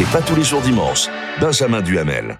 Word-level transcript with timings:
C'est 0.00 0.10
pas 0.12 0.22
tous 0.22 0.34
les 0.34 0.44
jours 0.44 0.62
dimanche. 0.62 1.08
Benjamin 1.42 1.82
Duhamel. 1.82 2.38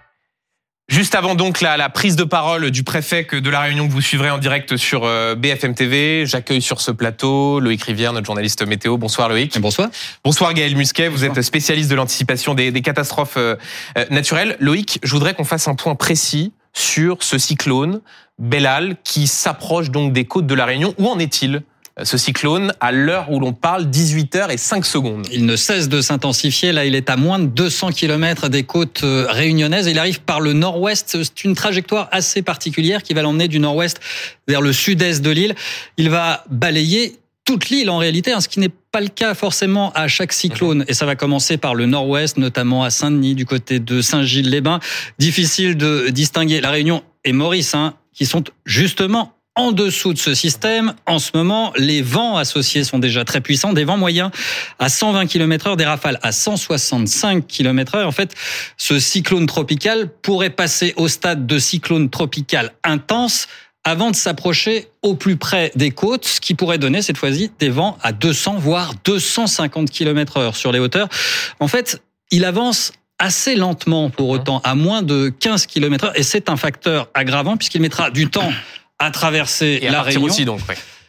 Juste 0.89 1.15
avant 1.15 1.35
donc 1.35 1.61
la, 1.61 1.77
la, 1.77 1.91
prise 1.91 2.17
de 2.17 2.25
parole 2.25 2.71
du 2.71 2.85
préfet 2.85 3.25
que 3.25 3.37
de 3.37 3.51
la 3.51 3.61
Réunion 3.61 3.87
que 3.87 3.93
vous 3.93 4.01
suivrez 4.01 4.31
en 4.31 4.39
direct 4.39 4.79
sur 4.79 5.05
euh, 5.05 5.35
BFM 5.35 5.75
TV, 5.75 6.25
j'accueille 6.25 6.63
sur 6.63 6.81
ce 6.81 6.91
plateau 6.91 7.61
Loïc 7.61 7.83
Rivière, 7.83 8.15
notre 8.15 8.25
journaliste 8.25 8.67
météo. 8.67 8.97
Bonsoir 8.97 9.29
Loïc. 9.29 9.61
Bonsoir. 9.61 9.91
Bonsoir 10.25 10.55
Gaël 10.55 10.75
Musquet, 10.75 11.09
vous 11.09 11.27
êtes 11.27 11.43
spécialiste 11.43 11.91
de 11.91 11.97
l'anticipation 11.97 12.55
des, 12.55 12.73
des, 12.73 12.81
catastrophes 12.81 13.37
euh, 13.37 13.57
euh, 13.99 14.07
naturelles. 14.09 14.57
Loïc, 14.59 14.99
je 15.03 15.13
voudrais 15.13 15.35
qu'on 15.35 15.45
fasse 15.45 15.69
un 15.69 15.75
point 15.75 15.97
précis 15.97 16.55
sur 16.73 17.23
ce 17.23 17.37
cyclone 17.37 18.01
Bellal 18.39 18.97
qui 19.05 19.27
s'approche 19.27 19.91
donc 19.91 20.15
des 20.15 20.25
côtes 20.25 20.47
de 20.47 20.55
la 20.55 20.65
Réunion. 20.65 20.95
Où 20.97 21.09
en 21.09 21.19
est-il? 21.19 21.61
Ce 22.05 22.19
cyclone 22.19 22.73
à 22.81 22.93
l'heure 22.93 23.31
où 23.31 23.41
l'on 23.41 23.53
parle 23.53 23.87
18h 23.87 24.51
et 24.51 24.57
5 24.57 24.85
secondes. 24.85 25.27
Il 25.33 25.47
ne 25.47 25.57
cesse 25.57 25.89
de 25.89 26.01
s'intensifier. 26.01 26.73
Là, 26.73 26.85
il 26.85 26.95
est 26.95 27.11
à 27.11 27.17
moins 27.17 27.39
de 27.39 27.47
200 27.47 27.91
km 27.91 28.49
des 28.49 28.63
côtes 28.63 29.03
euh, 29.05 29.27
réunionnaises. 29.29 29.87
Il 29.87 29.99
arrive 29.99 30.21
par 30.21 30.41
le 30.41 30.53
nord-ouest. 30.53 31.19
C'est 31.23 31.45
une 31.45 31.55
trajectoire 31.55 32.09
assez 32.13 32.43
particulière 32.43 33.03
qui 33.03 33.15
va 33.15 33.23
l'emmener 33.23 33.49
du 33.49 33.59
nord-ouest 33.59 34.01
vers 34.49 34.61
le 34.61 34.73
sud-est 34.73 35.23
de 35.23 35.31
l'île. 35.31 35.55
Il 35.97 36.11
va 36.11 36.45
balayer 36.51 37.19
toute 37.45 37.71
l'île 37.71 37.91
en 37.91 37.99
réalité, 37.99 38.33
hein, 38.33 38.41
ce 38.41 38.49
qui 38.49 38.61
n'est 38.61 38.71
pas 38.93 39.01
le 39.01 39.09
cas 39.09 39.35
forcément 39.35 39.93
à 39.93 40.09
chaque 40.09 40.33
cyclone. 40.33 40.85
Et 40.89 40.95
ça 40.95 41.07
va 41.07 41.17
commencer 41.17 41.57
par 41.57 41.75
le 41.75 41.87
nord-ouest, 41.87 42.37
notamment 42.37 42.85
à 42.85 42.91
Saint-Denis, 42.91 43.35
du 43.35 43.47
côté 43.47 43.81
de 43.81 44.01
Saint-Gilles-les-Bains. 44.01 44.81
Difficile 45.19 45.77
de 45.77 46.11
distinguer 46.11 46.61
la 46.61 46.71
Réunion 46.71 47.03
et 47.25 47.33
Maurice, 47.33 47.75
hein, 47.75 47.95
qui 48.13 48.27
sont 48.27 48.45
justement 48.65 49.35
en 49.57 49.73
dessous 49.73 50.15
de 50.15 50.19
ce 50.19 50.33
système, 50.33 50.95
en 51.07 51.19
ce 51.19 51.31
moment, 51.35 51.73
les 51.77 52.03
vents 52.03 52.37
associés 52.37 52.85
sont 52.85 52.99
déjà 52.99 53.25
très 53.25 53.41
puissants, 53.41 53.73
des 53.73 53.85
vents 53.85 53.97
moyens 53.97 54.31
à 54.79 54.89
120 54.89 55.27
km 55.27 55.69
heure, 55.69 55.77
des 55.77 55.85
rafales 55.85 56.19
à 56.23 56.33
165 56.33 57.47
km 57.47 57.97
heure. 57.97 58.09
En 58.09 58.13
fait, 58.13 58.35
ce 58.77 58.99
cyclone 58.99 59.47
tropical 59.47 60.09
pourrait 60.23 60.51
passer 60.51 60.95
au 60.97 61.09
stade 61.09 61.47
de 61.47 61.59
cyclone 61.59 62.11
tropical 62.11 62.73
intense 62.85 63.49
avant 63.83 64.11
de 64.11 64.17
s'approcher 64.17 64.89
au 65.03 65.15
plus 65.15 65.37
près 65.37 65.73
des 65.75 65.91
côtes, 65.91 66.27
ce 66.27 66.41
qui 66.41 66.55
pourrait 66.55 66.79
donner 66.79 67.03
cette 67.03 67.17
fois-ci 67.17 67.51
des 67.59 67.71
vents 67.71 67.99
à 68.03 68.13
200 68.13 68.57
voire 68.59 68.95
250 69.05 69.91
km 69.91 70.37
heure 70.37 70.57
sur 70.57 70.71
les 70.71 70.79
hauteurs. 70.79 71.09
En 71.61 71.69
fait, 71.69 72.03
il 72.31 72.45
avance 72.45 72.93
assez 73.19 73.57
lentement 73.57 74.11
pour 74.11 74.29
autant, 74.29 74.61
à 74.65 74.75
moins 74.75 75.03
de 75.03 75.29
15 75.29 75.67
km 75.67 76.07
heure, 76.07 76.19
et 76.19 76.23
c'est 76.23 76.49
un 76.49 76.57
facteur 76.57 77.09
aggravant 77.15 77.57
puisqu'il 77.57 77.83
mettra 77.83 78.11
du 78.11 78.29
temps 78.29 78.51
à 79.01 79.11
traverser 79.11 79.81
la 79.83 80.03
Réunion. 80.03 80.25
aussi 80.25 80.45
donc. 80.45 80.61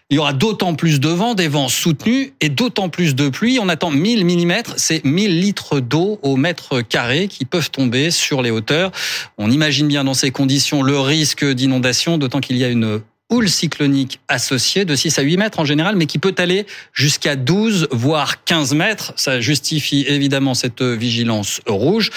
Il 0.10 0.16
y 0.16 0.18
aura 0.18 0.34
d'autant 0.34 0.76
plus 0.76 1.00
de 1.00 1.08
vent, 1.08 1.36
des 1.36 1.48
vents 1.48 1.70
soutenus 1.70 2.34
et 2.42 2.50
d'autant 2.50 2.90
plus 2.90 3.16
de 3.16 3.30
pluie. 3.30 3.60
On 3.62 3.70
attend 3.70 3.92
1000 3.92 4.26
mm, 4.26 4.64
c'est 4.76 5.06
1000 5.06 5.40
litres 5.40 5.80
d'eau 5.80 6.20
au 6.22 6.36
mètre 6.36 6.82
carré 6.82 7.30
qui 7.30 7.46
peuvent 7.46 7.72
tomber 7.72 8.12
sur 8.12 8.42
les 8.42 8.52
hauteurs. 8.52 8.92
On 9.38 9.50
imagine 9.50 9.88
bien 9.88 10.04
dans 10.04 10.14
ces 10.14 10.32
conditions 10.32 10.84
le 10.84 11.00
risque 11.00 11.46
d'inondation, 11.46 12.18
d'autant 12.18 12.42
qu'il 12.42 12.58
y 12.58 12.66
a 12.66 12.68
une 12.68 13.02
houle 13.30 13.50
cyclonique 13.50 14.20
associée 14.28 14.84
de 14.84 14.96
6 14.96 15.18
à 15.18 15.22
8 15.22 15.38
mètres 15.38 15.60
en 15.60 15.66
général, 15.66 15.96
mais 15.96 16.08
qui 16.08 16.20
peut 16.20 16.36
aller 16.38 16.66
jusqu'à 16.92 17.38
12, 17.38 17.88
voire 17.92 18.44
15 18.44 18.74
mètres. 18.74 19.14
Ça 19.16 19.40
justifie 19.40 20.04
évidemment 20.10 20.56
cette 20.56 20.82
vigilance 20.82 21.62
rouge 21.68 22.12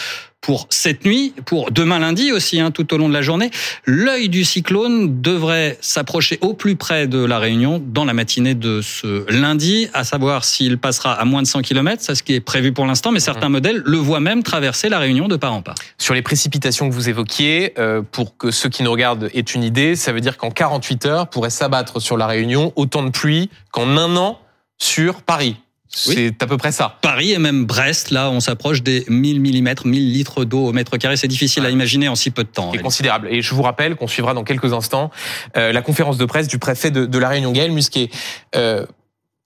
pour 0.44 0.66
cette 0.68 1.06
nuit, 1.06 1.32
pour 1.46 1.70
demain 1.70 1.98
lundi 1.98 2.30
aussi, 2.30 2.60
hein, 2.60 2.70
tout 2.70 2.92
au 2.92 2.98
long 2.98 3.08
de 3.08 3.14
la 3.14 3.22
journée. 3.22 3.50
L'œil 3.86 4.28
du 4.28 4.44
cyclone 4.44 5.22
devrait 5.22 5.78
s'approcher 5.80 6.38
au 6.42 6.52
plus 6.52 6.76
près 6.76 7.06
de 7.06 7.24
la 7.24 7.38
Réunion 7.38 7.82
dans 7.82 8.04
la 8.04 8.12
matinée 8.12 8.54
de 8.54 8.82
ce 8.82 9.24
lundi, 9.32 9.88
à 9.94 10.04
savoir 10.04 10.44
s'il 10.44 10.76
passera 10.76 11.14
à 11.14 11.24
moins 11.24 11.40
de 11.40 11.46
100 11.46 11.62
km, 11.62 12.02
c'est 12.04 12.14
ce 12.14 12.22
qui 12.22 12.34
est 12.34 12.40
prévu 12.40 12.72
pour 12.72 12.84
l'instant, 12.84 13.10
mais 13.10 13.20
certains 13.20 13.48
mmh. 13.48 13.52
modèles 13.52 13.82
le 13.86 13.96
voient 13.96 14.20
même 14.20 14.42
traverser 14.42 14.90
la 14.90 14.98
Réunion 14.98 15.28
de 15.28 15.36
part 15.36 15.54
en 15.54 15.62
part. 15.62 15.76
Sur 15.96 16.12
les 16.12 16.20
précipitations 16.20 16.90
que 16.90 16.94
vous 16.94 17.08
évoquiez, 17.08 17.72
euh, 17.78 18.02
pour 18.02 18.36
que 18.36 18.50
ceux 18.50 18.68
qui 18.68 18.82
nous 18.82 18.92
regardent 18.92 19.30
aient 19.32 19.40
une 19.40 19.62
idée, 19.62 19.96
ça 19.96 20.12
veut 20.12 20.20
dire 20.20 20.36
qu'en 20.36 20.50
48 20.50 21.06
heures 21.06 21.28
pourrait 21.28 21.48
s'abattre 21.48 22.02
sur 22.02 22.18
la 22.18 22.26
Réunion 22.26 22.74
autant 22.76 23.02
de 23.02 23.10
pluie 23.10 23.48
qu'en 23.72 23.96
un 23.96 24.14
an 24.16 24.38
sur 24.76 25.22
Paris. 25.22 25.56
C'est 25.94 26.42
à 26.42 26.46
peu 26.46 26.56
près 26.56 26.72
ça. 26.72 26.98
Paris 27.02 27.32
et 27.32 27.38
même 27.38 27.64
Brest, 27.64 28.10
là, 28.10 28.30
on 28.30 28.40
s'approche 28.40 28.82
des 28.82 29.04
1000 29.08 29.40
mm, 29.40 29.74
1000 29.84 30.12
litres 30.12 30.44
d'eau 30.44 30.66
au 30.66 30.72
mètre 30.72 30.96
carré. 30.96 31.16
C'est 31.16 31.28
difficile 31.28 31.64
à 31.64 31.70
imaginer 31.70 32.08
en 32.08 32.14
si 32.14 32.30
peu 32.30 32.44
de 32.44 32.48
temps. 32.48 32.72
C'est 32.72 32.82
considérable. 32.82 33.28
Et 33.30 33.42
je 33.42 33.54
vous 33.54 33.62
rappelle 33.62 33.96
qu'on 33.96 34.08
suivra 34.08 34.34
dans 34.34 34.44
quelques 34.44 34.72
instants 34.72 35.10
euh, 35.56 35.72
la 35.72 35.82
conférence 35.82 36.18
de 36.18 36.24
presse 36.24 36.48
du 36.48 36.58
préfet 36.58 36.90
de, 36.90 37.06
de 37.06 37.18
la 37.18 37.28
Réunion, 37.28 37.52
Gaël 37.52 37.72
Musquet. 37.72 38.10
Euh, 38.56 38.84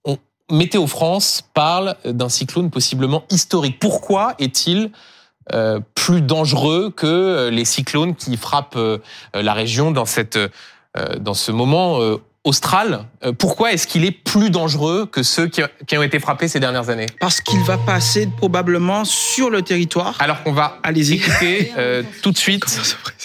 on, 0.05 0.17
Météo 0.51 0.87
France 0.87 1.43
parle 1.55 1.97
d'un 2.05 2.29
cyclone 2.29 2.71
possiblement 2.71 3.25
historique. 3.31 3.79
Pourquoi 3.79 4.35
est-il 4.39 4.91
euh, 5.53 5.81
plus 5.95 6.21
dangereux 6.21 6.93
que 6.95 7.49
les 7.51 7.65
cyclones 7.65 8.15
qui 8.15 8.37
frappent 8.37 8.79
la 9.35 9.53
région 9.55 9.91
dans 9.91 10.07
cette 10.07 10.39
dans 11.21 11.35
ce 11.35 11.53
moment 11.53 12.01
austral, 12.45 13.05
euh, 13.25 13.33
pourquoi 13.33 13.73
est-ce 13.73 13.87
qu'il 13.87 14.05
est 14.05 14.11
plus 14.11 14.51
dangereux 14.51 15.07
que 15.07 15.23
ceux 15.23 15.49
qui 15.49 15.99
ont 15.99 16.03
été 16.03 16.19
frappés 16.19 16.49
ces 16.49 16.61
dernières 16.61 16.89
années 16.89 17.07
Parce 17.21 17.41
qu'il 17.41 17.61
va 17.61 17.77
passer 17.79 18.29
probablement 18.37 19.05
sur 19.05 19.51
le 19.51 19.63
territoire. 19.63 20.17
Alors 20.21 20.43
qu'on 20.43 20.53
va 20.53 20.81
écouter 20.85 21.73
euh, 21.77 22.03
tout 22.23 22.31
de 22.31 22.39
suite 22.39 22.65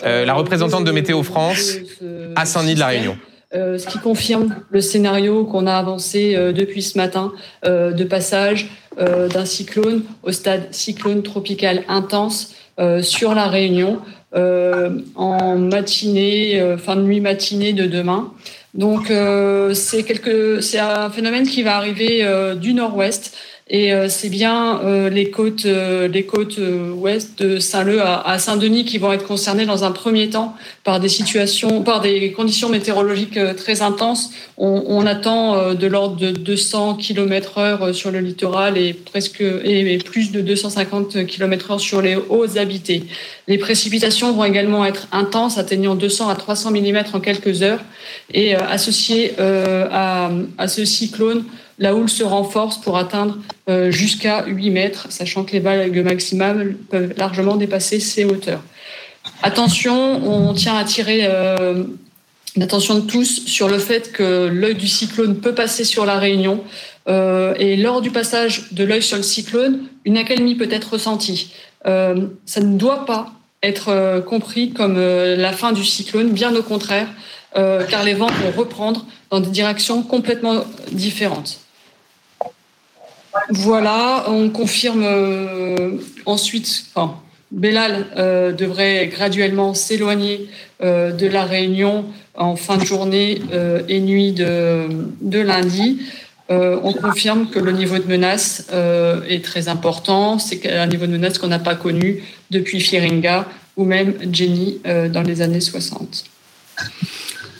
euh, 0.03 0.25
la 0.25 0.33
représentante 0.33 0.83
de 0.83 0.91
Météo 0.91 1.23
France 1.23 1.77
à 2.35 2.45
Saint-Denis 2.45 2.75
de 2.75 2.79
la 2.79 2.87
Réunion. 2.87 3.17
ce 3.53 3.87
qui 3.87 3.99
confirme 3.99 4.55
le 4.69 4.81
scénario 4.81 5.45
qu'on 5.45 5.67
a 5.67 5.75
avancé 5.75 6.35
depuis 6.53 6.81
ce 6.81 6.97
matin 6.97 7.31
de 7.63 8.03
passage 8.03 8.69
d'un 8.97 9.45
cyclone 9.45 10.03
au 10.23 10.31
stade 10.31 10.67
cyclone 10.71 11.23
tropical 11.23 11.83
intense 11.87 12.53
sur 13.01 13.35
la 13.35 13.47
Réunion 13.47 13.99
en 14.33 15.57
matinée, 15.57 16.75
fin 16.77 16.95
de 16.95 17.01
nuit 17.01 17.19
matinée 17.21 17.73
de 17.73 17.85
demain. 17.85 18.33
Donc 18.73 19.11
euh, 19.11 19.73
c'est 19.73 20.79
un 20.79 21.09
phénomène 21.09 21.47
qui 21.47 21.61
va 21.61 21.77
arriver 21.77 22.23
euh, 22.23 22.55
du 22.55 22.73
nord-ouest 22.73 23.37
et 23.69 23.93
euh, 23.93 24.09
c'est 24.09 24.29
bien 24.29 24.81
euh, 24.83 25.09
les 25.09 25.31
côtes, 25.31 25.65
euh, 25.65 26.09
les 26.09 26.25
côtes 26.25 26.59
ouest 26.95 27.41
de 27.41 27.59
Saint-Leu 27.59 28.01
à, 28.01 28.37
Saint-Denis 28.37 28.83
qui 28.83 28.97
vont 28.97 29.13
être 29.13 29.25
concernées 29.25 29.65
dans 29.65 29.85
un 29.85 29.91
premier 29.91 30.29
temps 30.29 30.53
par 30.83 30.99
des 30.99 31.07
situations, 31.07 31.81
par 31.81 32.01
des 32.01 32.33
conditions 32.33 32.67
météorologiques 32.67 33.39
très 33.55 33.81
intenses. 33.81 34.31
On, 34.57 35.05
attend 35.05 35.73
de 35.73 35.87
l'ordre 35.87 36.15
de 36.15 36.31
200 36.31 36.95
km/h 36.95 37.93
sur 37.93 38.11
le 38.11 38.19
littoral 38.19 38.77
et 38.77 38.93
presque 38.93 39.41
et, 39.41 39.97
plus 39.97 40.31
de 40.31 40.41
250 40.41 41.25
km/h 41.25 41.79
sur 41.79 42.01
les 42.01 42.15
hauts 42.15 42.57
habités. 42.57 43.03
Les 43.47 43.57
précipitations 43.57 44.31
vont 44.33 44.45
également 44.45 44.85
être 44.85 45.07
intenses, 45.11 45.57
atteignant 45.57 45.95
200 45.95 46.29
à 46.29 46.35
300 46.35 46.71
mm 46.71 47.03
en 47.13 47.19
quelques 47.19 47.61
heures 47.61 47.81
et 48.33 48.55
associées 48.55 49.33
à 49.39 50.67
ce 50.67 50.85
cyclone 50.85 51.43
la 51.79 51.95
houle 51.95 52.09
se 52.09 52.23
renforce 52.23 52.77
pour 52.77 52.97
atteindre 52.97 53.37
euh, 53.69 53.91
jusqu'à 53.91 54.45
8 54.45 54.69
mètres, 54.69 55.07
sachant 55.09 55.43
que 55.43 55.53
les 55.53 55.59
vagues 55.59 56.03
maximales 56.03 56.75
peuvent 56.89 57.13
largement 57.17 57.55
dépasser 57.55 57.99
ces 57.99 58.25
hauteurs. 58.25 58.61
Attention, 59.41 60.23
on 60.25 60.53
tient 60.53 60.75
à 60.75 60.79
attirer 60.79 61.21
euh, 61.23 61.83
l'attention 62.55 62.95
de 62.95 63.01
tous 63.01 63.45
sur 63.45 63.67
le 63.67 63.79
fait 63.79 64.11
que 64.11 64.47
l'œil 64.47 64.75
du 64.75 64.87
cyclone 64.87 65.37
peut 65.37 65.55
passer 65.55 65.83
sur 65.83 66.05
la 66.05 66.19
Réunion. 66.19 66.63
Euh, 67.07 67.53
et 67.57 67.75
lors 67.75 68.01
du 68.01 68.11
passage 68.11 68.71
de 68.71 68.83
l'œil 68.83 69.01
sur 69.01 69.17
le 69.17 69.23
cyclone, 69.23 69.87
une 70.05 70.17
accalmie 70.17 70.55
peut 70.55 70.69
être 70.69 70.93
ressentie. 70.93 71.53
ça 71.85 72.61
ne 72.61 72.77
doit 72.77 73.05
pas 73.05 73.31
être 73.61 74.21
compris 74.27 74.71
comme 74.71 74.99
la 74.99 75.51
fin 75.53 75.71
du 75.71 75.85
cyclone, 75.85 76.31
bien 76.31 76.53
au 76.55 76.63
contraire, 76.63 77.07
car 77.53 78.03
les 78.03 78.13
vents 78.13 78.27
vont 78.27 78.51
reprendre 78.57 79.05
dans 79.29 79.39
des 79.39 79.49
directions 79.49 80.03
complètement 80.03 80.65
différentes. 80.91 81.62
Voilà, 83.49 84.25
on 84.27 84.49
confirme 84.49 85.03
euh, 85.03 85.91
ensuite, 86.25 86.85
enfin, 86.93 87.19
Bellal 87.51 88.07
euh, 88.17 88.51
devrait 88.51 89.07
graduellement 89.07 89.73
s'éloigner 89.73 90.47
euh, 90.83 91.11
de 91.11 91.27
la 91.27 91.43
Réunion 91.43 92.05
en 92.35 92.55
fin 92.55 92.77
de 92.77 92.85
journée 92.85 93.41
et 93.87 93.99
nuit 93.99 94.31
de, 94.31 95.39
lundi. 95.39 95.99
on 96.49 96.93
confirme 96.93 97.47
que 97.47 97.59
le 97.59 97.71
niveau 97.71 97.99
de 97.99 98.07
menace 98.07 98.69
est 99.29 99.45
très 99.45 99.67
important. 99.67 100.39
C'est 100.39 100.67
un 100.67 100.87
niveau 100.87 101.05
de 101.05 101.11
menace 101.11 101.37
qu'on 101.37 101.49
n'a 101.49 101.59
pas 101.59 101.75
connu 101.75 102.23
depuis 102.49 102.79
Firinga 102.79 103.45
ou 103.77 103.85
même 103.85 104.15
Jenny 104.31 104.79
dans 104.83 105.21
les 105.21 105.43
années 105.43 105.61
60. 105.61 106.23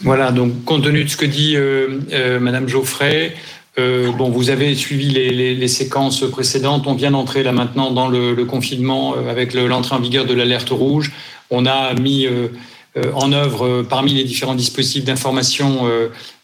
Voilà, 0.02 0.32
donc 0.32 0.66
compte 0.66 0.86
tenu 0.86 1.04
de 1.04 1.10
ce 1.10 1.18
que 1.18 1.28
dit 1.28 1.56
Madame 2.42 2.68
Geoffrey, 2.68 3.36
euh, 3.80 4.12
bon, 4.12 4.30
vous 4.30 4.52
avez 4.52 4.76
suivi 4.76 5.10
les, 5.10 5.56
les, 5.56 5.68
séquences 5.68 6.30
précédentes. 6.30 6.86
On 6.86 6.94
vient 6.94 7.12
d'entrer 7.12 7.42
là 7.42 7.52
maintenant 7.52 7.90
dans 7.90 8.08
le, 8.08 8.36
le 8.36 8.46
confinement 8.46 9.16
euh, 9.18 9.32
avec 9.32 9.54
l'entrée 9.54 9.96
en 9.96 10.00
vigueur 10.00 10.26
de 10.26 10.34
l'alerte 10.36 10.70
rouge. 10.70 11.12
On 11.50 11.66
a 11.66 11.96
mis 11.96 12.28
euh, 12.28 12.50
en 13.16 13.32
œuvre 13.32 13.82
parmi 13.82 14.14
les 14.14 14.24
différents 14.24 14.54
dispositifs 14.54 15.04
d'information 15.04 15.90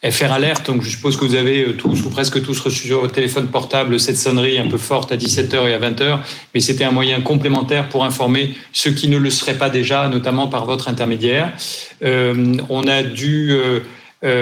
FR 0.03 0.31
Alert. 0.31 0.65
Donc 0.65 0.81
je 0.81 0.89
suppose 0.89 1.15
que 1.17 1.25
vous 1.25 1.35
avez 1.35 1.75
tous 1.77 2.03
ou 2.03 2.09
presque 2.09 2.41
tous 2.41 2.59
reçu 2.59 2.87
sur 2.87 3.01
votre 3.01 3.13
téléphone 3.13 3.47
portable 3.47 3.99
cette 3.99 4.17
sonnerie 4.17 4.57
un 4.57 4.67
peu 4.67 4.79
forte 4.79 5.11
à 5.11 5.15
17h 5.15 5.69
et 5.69 5.75
à 5.75 5.79
20h, 5.79 6.17
mais 6.55 6.59
c'était 6.59 6.85
un 6.85 6.91
moyen 6.91 7.21
complémentaire 7.21 7.87
pour 7.89 8.03
informer 8.03 8.55
ceux 8.73 8.89
qui 8.89 9.07
ne 9.07 9.17
le 9.17 9.29
seraient 9.29 9.59
pas 9.59 9.69
déjà, 9.69 10.07
notamment 10.07 10.47
par 10.47 10.65
votre 10.65 10.89
intermédiaire. 10.89 11.53
on 12.01 12.87
a 12.87 13.03
dû 13.03 13.55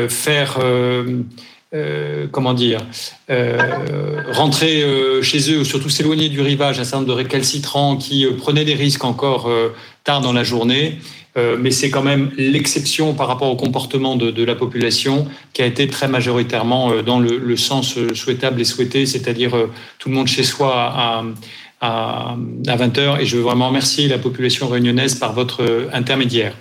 faire 0.07 0.59
euh, 1.73 2.27
comment 2.31 2.53
dire, 2.53 2.79
euh, 3.29 4.21
rentrer 4.31 4.83
euh, 4.83 5.21
chez 5.21 5.51
eux, 5.51 5.59
ou 5.59 5.65
surtout 5.65 5.89
s'éloigner 5.89 6.29
du 6.29 6.39
rivage, 6.39 6.79
un 6.79 6.85
certain 6.85 6.99
nombre 6.99 7.09
de 7.09 7.13
récalcitrants 7.17 7.97
qui 7.97 8.25
prenaient 8.37 8.63
des 8.63 8.73
risques 8.73 9.03
encore 9.03 9.51
tard 10.05 10.21
dans 10.21 10.31
la 10.31 10.45
journée. 10.45 10.99
mais 11.35 11.71
c'est 11.71 11.89
quand 11.89 12.03
même 12.03 12.31
l'exception 12.37 13.13
par 13.13 13.27
rapport 13.27 13.51
au 13.51 13.57
comportement 13.57 14.15
de, 14.15 14.43
la 14.45 14.55
population 14.55 15.27
qui 15.51 15.61
a 15.61 15.65
été 15.65 15.87
très 15.87 16.07
majoritairement 16.07 17.03
dans 17.03 17.19
le, 17.19 17.57
sens 17.57 17.95
souhaitable 18.13 18.61
et 18.61 18.65
souhaité, 18.65 19.05
c'est-à-dire 19.05 19.51
tout 19.99 20.07
le 20.07 20.15
monde 20.15 20.27
chez 20.27 20.43
soi 20.43 20.71
à, 20.73 21.23
à, 21.81 22.37
20 22.65 22.97
heures. 22.97 23.19
Et 23.19 23.25
je 23.25 23.35
veux 23.35 23.43
vraiment 23.43 23.67
remercier 23.67 24.07
la 24.07 24.17
population 24.17 24.69
réunionnaise 24.69 25.15
par 25.15 25.33
votre 25.33 25.89
intermédiaire. 25.91 26.53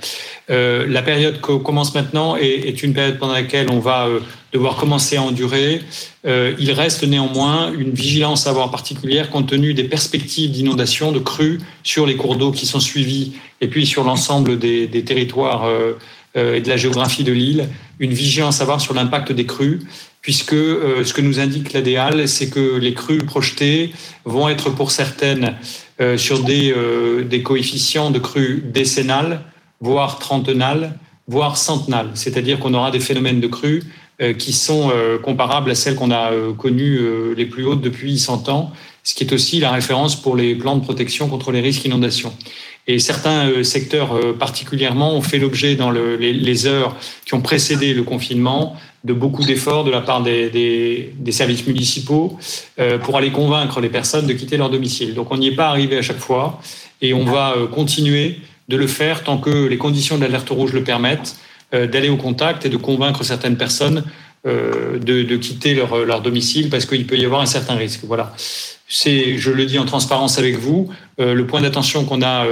La 0.49 1.03
période 1.03 1.41
qui 1.41 1.63
commence 1.63 1.95
maintenant 1.95 2.37
est, 2.37 2.83
une 2.83 2.93
période 2.93 3.19
pendant 3.19 3.35
laquelle 3.35 3.71
on 3.71 3.79
va 3.79 4.09
euh, 4.57 4.59
devoir 4.59 4.77
commencer 4.77 5.17
à 5.17 5.23
endurer. 5.23 5.83
Euh, 6.27 6.55
il 6.59 6.73
reste 6.73 7.05
néanmoins 7.05 7.73
une 7.73 7.91
vigilance 7.91 8.47
à 8.47 8.51
avoir 8.51 8.71
particulière 8.71 9.31
compte 9.31 9.49
tenu 9.49 9.75
des 9.75 9.85
perspectives 9.85 10.51
d'inondation, 10.51 11.13
de 11.13 11.19
crues 11.19 11.61
sur 11.83 12.07
les 12.07 12.17
cours 12.17 12.37
d'eau 12.37 12.53
qui 12.53 12.67
sont 12.67 12.81
suivis 12.81 13.33
et 13.61 13.69
puis 13.69 13.87
sur 13.87 14.05
l'ensemble 14.05 14.59
des, 14.59 14.89
territoires 15.05 15.69
et 16.35 16.61
de 16.61 16.69
la 16.69 16.77
géographie 16.77 17.25
de 17.25 17.33
l'île. 17.33 17.69
Une 17.99 18.13
vigilance 18.13 18.61
à 18.61 18.65
avoir 18.65 18.81
sur 18.81 18.93
l'impact 18.93 19.33
des 19.33 19.47
crues 19.47 19.81
puisque 20.21 20.55
ce 20.55 21.13
que 21.13 21.21
nous 21.21 21.39
indique 21.39 21.73
l'ADEAL, 21.73 22.29
c'est 22.29 22.51
que 22.51 22.77
les 22.77 22.93
crues 22.93 23.25
projetées 23.25 23.93
vont 24.25 24.49
être 24.49 24.71
pour 24.71 24.91
certaines 24.91 25.55
sur 26.17 26.43
des, 26.43 26.75
des 27.25 27.43
coefficients 27.43 28.11
de 28.11 28.19
crues 28.19 28.63
décennales, 28.67 29.43
voire 29.81 30.19
trentenales, 30.19 30.99
voire 31.29 31.57
centenales. 31.57 32.11
C'est-à-dire 32.15 32.59
qu'on 32.59 32.75
aura 32.75 32.91
des 32.91 33.01
phénomènes 33.01 33.41
de 33.41 33.47
crue 33.47 33.83
euh, 33.83 34.06
qui 34.33 34.53
sont 34.53 34.91
euh, 34.93 35.19
comparables 35.19 35.71
à 35.71 35.75
celles 35.75 35.95
qu'on 35.95 36.11
a 36.11 36.33
euh, 36.33 36.53
connues 36.53 37.01
les 37.37 37.47
plus 37.47 37.65
hautes 37.65 37.81
depuis 37.81 38.19
100 38.19 38.49
ans, 38.49 38.73
ce 39.03 39.15
qui 39.15 39.25
est 39.25 39.33
aussi 39.33 39.61
la 39.61 39.71
référence 39.71 40.17
pour 40.17 40.37
les 40.37 40.55
plans 40.55 40.77
de 40.77 40.83
protection 40.83 41.29
contre 41.29 41.53
les 41.53 41.61
risques 41.61 41.83
d'inondation. 41.83 42.33
Et 42.89 42.99
certains 43.01 43.65
secteurs 43.65 44.17
particulièrement 44.39 45.13
ont 45.13 45.21
fait 45.21 45.41
l'objet 45.41 45.75
dans 45.75 45.91
les, 45.91 46.67
heures 46.67 46.95
qui 47.25 47.35
ont 47.35 47.41
précédé 47.41 47.95
le 47.95 48.05
confinement 48.05 48.77
de 49.03 49.13
beaucoup 49.13 49.43
d'efforts 49.43 49.83
de 49.83 49.91
la 49.91 50.01
part 50.01 50.23
des, 50.23 51.13
des 51.17 51.33
services 51.33 51.67
municipaux 51.67 52.39
pour 53.03 53.17
aller 53.17 53.33
convaincre 53.33 53.81
les 53.81 53.89
personnes 53.89 54.29
de 54.29 54.33
quitter 54.35 54.57
leur 54.57 54.71
domicile. 54.71 55.15
Donc 55.15 55.33
on 55.33 55.37
n'y 55.37 55.49
est 55.49 55.57
pas 55.57 55.67
arrivé 55.67 55.99
à 55.99 56.03
chaque 56.03 56.21
fois 56.21 56.61
et 57.03 57.13
on 57.13 57.25
va 57.25 57.57
continuer 57.75 58.39
de 58.69 58.77
le 58.77 58.87
faire 58.87 59.25
tant 59.25 59.39
que 59.39 59.67
les 59.67 59.79
conditions 59.79 60.17
de 60.17 60.23
l'alerte 60.23 60.49
rouge 60.51 60.73
le 60.73 60.83
permettent, 60.83 61.37
euh, 61.37 61.56
d'aller 61.73 62.09
au 62.09 62.17
contact 62.17 62.65
et 62.65 62.69
de 62.69 62.77
convaincre 62.77 63.25
certaines 63.25 63.57
personnes 63.57 64.05
euh, 64.47 65.01
de, 65.01 65.37
quitter 65.37 65.75
leur, 65.75 66.21
domicile 66.21 66.71
parce 66.71 66.87
qu'il 66.87 67.05
peut 67.05 67.17
y 67.17 67.25
avoir 67.25 67.41
un 67.41 67.47
certain 67.47 67.75
risque. 67.75 68.03
Voilà. 68.05 68.33
C'est, 68.87 69.39
je 69.39 69.51
le 69.51 69.67
dis 69.67 69.77
en 69.81 69.87
transparence 69.87 70.39
avec 70.39 70.57
vous, 70.57 70.89
euh, 71.19 71.35
le 71.35 71.47
point 71.49 71.61
d'attention 71.63 72.05
qu'on 72.05 72.23
a 72.23 72.47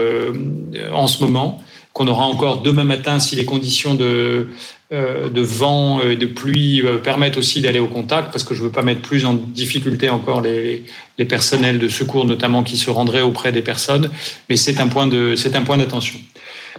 en 0.93 1.07
ce 1.07 1.23
moment, 1.23 1.63
qu'on 1.93 2.09
aura 2.09 2.25
encore 2.25 2.63
demain 2.63 2.83
matin 2.83 3.21
si 3.21 3.37
les 3.37 3.45
conditions 3.45 3.95
de, 3.95 4.49
de 4.95 5.41
vent 5.41 6.01
et 6.03 6.17
de 6.17 6.27
pluie 6.27 6.83
permettent 7.03 7.37
aussi 7.37 7.61
d'aller 7.61 7.81
au 7.81 7.89
contact, 7.89 8.31
parce 8.31 8.45
que 8.45 8.55
je 8.55 8.61
ne 8.61 8.67
veux 8.67 8.73
pas 8.73 8.83
mettre 8.83 9.03
plus 9.03 9.27
en 9.27 9.35
difficulté 9.35 10.09
encore 10.09 10.41
les, 10.41 10.85
personnels 11.29 11.79
de 11.79 11.89
secours, 11.89 12.25
notamment 12.25 12.63
qui 12.63 12.77
se 12.77 12.91
rendraient 12.91 13.23
auprès 13.23 13.53
des 13.53 13.63
personnes, 13.63 14.11
mais 14.49 14.57
c'est 14.57 14.81
un 14.81 14.89
point 14.89 15.07
d'attention. 15.07 16.19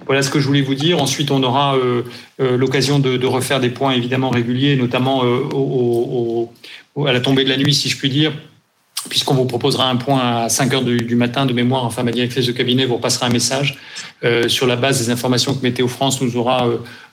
Voilà 0.05 0.21
ce 0.21 0.29
que 0.29 0.39
je 0.39 0.47
voulais 0.47 0.61
vous 0.61 0.75
dire. 0.75 1.01
Ensuite, 1.01 1.31
on 1.31 1.41
aura 1.43 1.75
euh, 1.75 2.03
euh, 2.41 2.57
l'occasion 2.57 2.99
de, 2.99 3.25
refaire 3.25 3.59
des 3.59 3.69
points 3.69 3.93
évidemment 3.93 4.29
réguliers, 4.29 4.75
notamment 4.75 5.23
euh, 5.23 7.07
à 7.07 7.13
la 7.13 7.19
tombée 7.21 7.43
de 7.43 7.49
la 7.49 7.57
nuit, 7.57 7.73
si 7.73 7.89
je 7.89 7.97
puis 7.97 8.09
dire, 8.09 8.33
puisqu'on 9.09 9.33
vous 9.33 9.45
proposera 9.45 9.89
un 9.89 9.95
point 9.95 10.43
à 10.43 10.49
5 10.49 10.73
heures 10.73 10.83
du, 10.83 11.15
matin 11.15 11.45
de 11.45 11.53
mémoire. 11.53 11.85
Enfin, 11.85 12.03
ma 12.03 12.11
directrice 12.11 12.45
de 12.45 12.51
cabinet 12.51 12.85
vous 12.85 12.95
repassera 12.95 13.27
un 13.27 13.29
message 13.29 13.77
sur 14.47 14.65
la 14.65 14.75
base 14.75 14.99
des 14.99 15.11
informations 15.11 15.53
que 15.53 15.61
Météo 15.61 15.87
France 15.87 16.19
nous 16.21 16.35
aura 16.37 16.67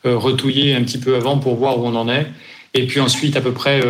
retouillées 0.04 0.74
un 0.74 0.82
petit 0.82 0.98
peu 0.98 1.14
avant 1.14 1.38
pour 1.38 1.56
voir 1.56 1.78
où 1.78 1.86
on 1.86 1.94
en 1.94 2.08
est. 2.08 2.26
Et 2.72 2.86
puis 2.86 3.00
ensuite, 3.00 3.36
à 3.36 3.42
peu 3.42 3.52
près 3.52 3.82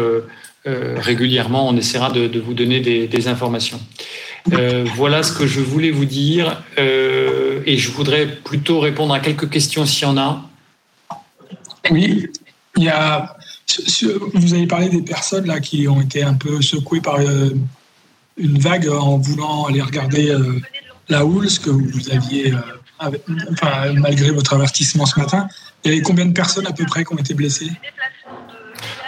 régulièrement, 0.64 1.68
on 1.68 1.76
essaiera 1.76 2.10
de, 2.10 2.40
vous 2.40 2.54
donner 2.54 2.80
des 2.80 3.28
informations. 3.28 3.80
Euh, 4.52 4.84
voilà 4.96 5.22
ce 5.22 5.32
que 5.32 5.46
je 5.46 5.60
voulais 5.60 5.90
vous 5.90 6.04
dire. 6.04 6.62
Euh, 6.78 7.62
et 7.66 7.78
je 7.78 7.90
voudrais 7.90 8.26
plutôt 8.26 8.80
répondre 8.80 9.14
à 9.14 9.20
quelques 9.20 9.48
questions 9.48 9.86
s'il 9.86 10.02
y 10.02 10.10
en 10.10 10.16
a. 10.18 10.48
Oui, 11.90 12.28
il 12.76 12.84
y 12.84 12.88
a, 12.88 13.36
vous 14.34 14.54
avez 14.54 14.66
parlé 14.66 14.88
des 14.88 15.02
personnes 15.02 15.46
là 15.46 15.60
qui 15.60 15.88
ont 15.88 16.00
été 16.00 16.22
un 16.22 16.34
peu 16.34 16.60
secouées 16.62 17.00
par 17.00 17.20
euh, 17.20 17.50
une 18.42 18.58
vague 18.58 18.88
en 18.88 19.18
voulant 19.18 19.66
aller 19.66 19.80
regarder 19.80 20.36
la 21.08 21.24
houle, 21.24 21.48
ce 21.48 21.60
que 21.60 21.70
vous 21.70 22.10
aviez, 22.10 22.52
enfin, 23.52 23.92
malgré 23.94 24.30
votre 24.30 24.54
avertissement 24.54 25.06
ce 25.06 25.18
matin. 25.18 25.48
Il 25.84 25.90
y 25.90 25.94
avait 25.94 26.02
combien 26.02 26.26
de 26.26 26.32
personnes 26.32 26.66
à 26.66 26.72
peu 26.72 26.84
près 26.84 27.04
qui 27.04 27.12
ont 27.12 27.18
été 27.18 27.34
blessées? 27.34 27.70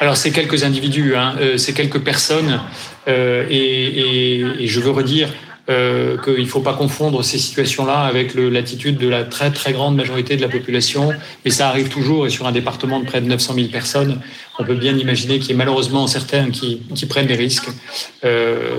Alors 0.01 0.17
c'est 0.17 0.33
quelques 0.33 0.65
individus, 0.65 1.15
hein, 1.15 1.37
euh, 1.41 1.57
c'est 1.57 1.73
quelques 1.73 2.01
personnes, 2.01 2.61
euh, 3.09 3.47
et, 3.49 4.67
je 4.67 4.81
veux 4.81 4.91
redire 4.91 5.29
euh, 5.71 6.19
qu'il 6.23 6.43
ne 6.43 6.49
faut 6.49 6.61
pas 6.61 6.75
confondre 6.75 7.23
ces 7.25 7.39
situations-là 7.39 8.01
avec 8.01 8.35
l'attitude 8.35 8.99
de 8.99 9.09
la 9.09 9.25
très 9.25 9.51
très 9.51 9.73
grande 9.73 9.97
majorité 9.97 10.37
de 10.37 10.43
la 10.43 10.49
population, 10.49 11.13
et 11.45 11.51
ça 11.51 11.69
arrive 11.69 11.89
toujours, 11.89 12.27
et 12.27 12.31
sur 12.31 12.47
un 12.47 12.53
département 12.53 13.01
de 13.01 13.07
près 13.07 13.21
de 13.21 13.27
900 13.27 13.55
000 13.55 13.69
personnes, 13.69 14.21
on 14.59 14.65
peut 14.65 14.75
bien 14.75 14.97
imaginer 14.97 15.39
qu'il 15.39 15.51
y 15.51 15.53
ait 15.53 15.57
malheureusement 15.57 16.07
certains 16.07 16.51
qui, 16.51 16.83
qui 16.95 17.07
prennent 17.07 17.27
des 17.27 17.35
risques. 17.35 17.69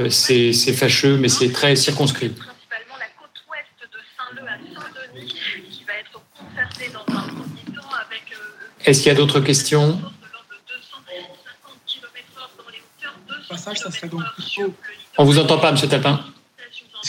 c'est 0.09 0.73
fâcheux, 0.73 1.17
mais 1.17 1.29
c'est 1.29 1.51
très 1.51 1.75
circonscrit. 1.75 2.31
Est-ce 8.85 9.01
qu'il 9.01 9.11
y 9.11 9.11
a 9.11 9.15
d'autres 9.15 9.39
questions? 9.39 9.99
On 15.17 15.23
vous 15.23 15.39
entend 15.39 15.57
pas, 15.57 15.71
Monsieur 15.71 15.87
Tapin. 15.87 16.23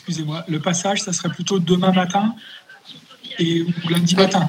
Excusez-moi. 0.06 0.44
Le 0.46 0.60
passage, 0.60 1.02
ça 1.02 1.12
serait 1.12 1.30
plutôt 1.30 1.58
demain 1.58 1.90
matin 1.90 2.36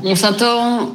On 0.03 0.15
s'attend, 0.15 0.93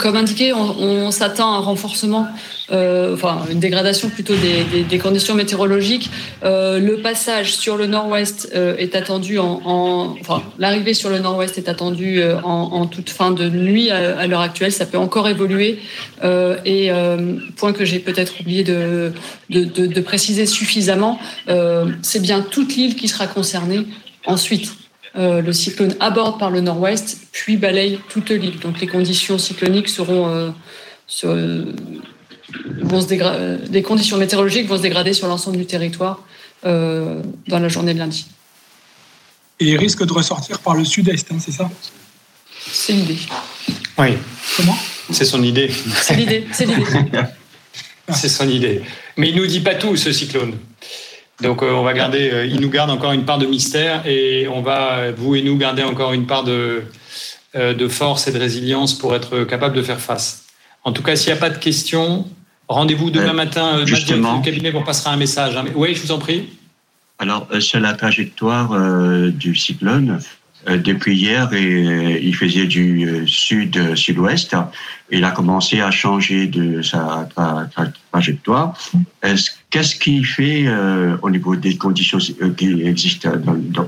comme 0.00 0.16
indiqué, 0.16 0.52
on, 0.52 1.10
s'attend 1.10 1.54
à 1.54 1.56
un 1.58 1.60
renforcement, 1.60 2.26
euh, 2.72 3.14
enfin 3.14 3.42
une 3.50 3.60
dégradation 3.60 4.08
plutôt 4.08 4.34
des, 4.34 4.98
conditions 4.98 5.34
météorologiques. 5.34 6.10
Euh, 6.44 6.78
le 6.78 6.98
passage 6.98 7.54
sur 7.54 7.76
le 7.76 7.86
nord-ouest 7.86 8.50
euh, 8.54 8.76
est 8.76 8.96
attendu 8.96 9.38
en, 9.38 10.16
enfin 10.20 10.42
l'arrivée 10.58 10.94
sur 10.94 11.10
le 11.10 11.18
nord-ouest 11.18 11.58
est 11.58 11.68
attendue 11.68 12.22
en, 12.42 12.86
toute 12.86 13.10
fin 13.10 13.30
de 13.30 13.48
nuit 13.48 13.90
à, 13.90 14.26
l'heure 14.26 14.40
actuelle. 14.40 14.72
Ça 14.72 14.86
peut 14.86 14.98
encore 14.98 15.28
évoluer. 15.28 15.78
et 16.64 16.90
point 17.56 17.72
que 17.72 17.84
j'ai 17.84 17.98
peut-être 17.98 18.40
oublié 18.40 18.64
de 18.64 20.00
préciser 20.00 20.46
suffisamment, 20.46 21.18
c'est 22.02 22.20
bien 22.20 22.40
toute 22.40 22.74
l'île 22.76 22.96
qui 22.96 23.08
sera 23.08 23.26
concernée 23.26 23.86
ensuite. 24.26 24.83
Euh, 25.16 25.42
le 25.42 25.52
cyclone 25.52 25.94
aborde 26.00 26.40
par 26.40 26.50
le 26.50 26.60
nord-ouest, 26.60 27.18
puis 27.30 27.56
balaye 27.56 28.00
toute 28.08 28.30
l'île. 28.30 28.58
Donc 28.58 28.80
les 28.80 28.88
conditions 28.88 29.38
cycloniques 29.38 29.88
seront, 29.88 30.28
euh, 30.28 30.50
euh, 31.24 31.72
vont 32.82 33.00
se 33.00 33.68
des 33.68 33.82
conditions 33.82 34.16
météorologiques 34.16 34.66
vont 34.66 34.76
se 34.76 34.82
dégrader 34.82 35.12
sur 35.12 35.28
l'ensemble 35.28 35.56
du 35.56 35.66
territoire 35.66 36.20
dans 36.64 37.22
la 37.48 37.68
journée 37.68 37.92
de 37.92 37.98
lundi. 37.98 38.26
Et 39.60 39.66
il 39.66 39.76
risque 39.76 40.04
de 40.04 40.12
ressortir 40.12 40.58
par 40.60 40.74
le 40.74 40.84
sud-est, 40.84 41.30
hein, 41.30 41.36
c'est 41.38 41.52
ça? 41.52 41.70
C'est 42.72 42.94
l'idée. 42.94 43.18
Oui. 43.98 44.14
Comment? 44.56 44.76
C'est 45.10 45.26
son 45.26 45.42
idée. 45.42 45.70
C'est 46.02 46.16
l'idée. 46.16 46.46
C'est 46.52 46.64
l'idée. 46.64 46.82
c'est 48.14 48.30
son 48.30 48.48
idée. 48.48 48.82
Mais 49.16 49.28
il 49.28 49.36
nous 49.36 49.46
dit 49.46 49.60
pas 49.60 49.74
tout, 49.74 49.94
ce 49.96 50.10
cyclone. 50.10 50.54
Donc 51.42 51.62
euh, 51.62 51.72
on 51.72 51.82
va 51.82 51.92
garder, 51.94 52.30
euh, 52.30 52.46
il 52.46 52.60
nous 52.60 52.70
garde 52.70 52.90
encore 52.90 53.12
une 53.12 53.24
part 53.24 53.38
de 53.38 53.46
mystère 53.46 54.06
et 54.06 54.46
on 54.48 54.62
va, 54.62 55.10
vous 55.10 55.34
et 55.34 55.42
nous, 55.42 55.56
garder 55.56 55.82
encore 55.82 56.12
une 56.12 56.26
part 56.26 56.44
de, 56.44 56.84
euh, 57.56 57.74
de 57.74 57.88
force 57.88 58.28
et 58.28 58.32
de 58.32 58.38
résilience 58.38 58.94
pour 58.94 59.14
être 59.14 59.44
capable 59.44 59.76
de 59.76 59.82
faire 59.82 60.00
face. 60.00 60.44
En 60.84 60.92
tout 60.92 61.02
cas, 61.02 61.16
s'il 61.16 61.32
n'y 61.32 61.38
a 61.38 61.40
pas 61.40 61.50
de 61.50 61.58
questions, 61.58 62.26
rendez-vous 62.68 63.10
demain 63.10 63.32
matin 63.32 63.84
justement. 63.84 64.38
le 64.38 64.44
cabinet, 64.44 64.72
on 64.74 64.82
passera 64.82 65.12
un 65.12 65.16
message. 65.16 65.56
Hein. 65.56 65.64
Oui, 65.74 65.94
je 65.94 66.02
vous 66.02 66.12
en 66.12 66.18
prie. 66.18 66.50
Alors, 67.18 67.48
sur 67.60 67.80
la 67.80 67.94
trajectoire 67.94 68.76
du 69.30 69.54
cyclone, 69.54 70.20
depuis 70.66 71.16
hier 71.16 71.52
et 71.52 72.20
il 72.22 72.34
faisait 72.34 72.66
du 72.66 73.26
sud-sud-ouest. 73.26 74.56
Il 75.10 75.24
a 75.24 75.30
commencé 75.30 75.80
à 75.80 75.90
changer 75.90 76.46
de 76.46 76.82
sa, 76.82 77.28
trajectoire. 78.10 78.78
Qu'est-ce 79.70 79.96
qu'il 79.96 80.24
fait 80.26 80.66
au 81.22 81.30
niveau 81.30 81.56
des 81.56 81.76
conditions 81.76 82.18
qui 82.56 82.82
existent 82.82 83.30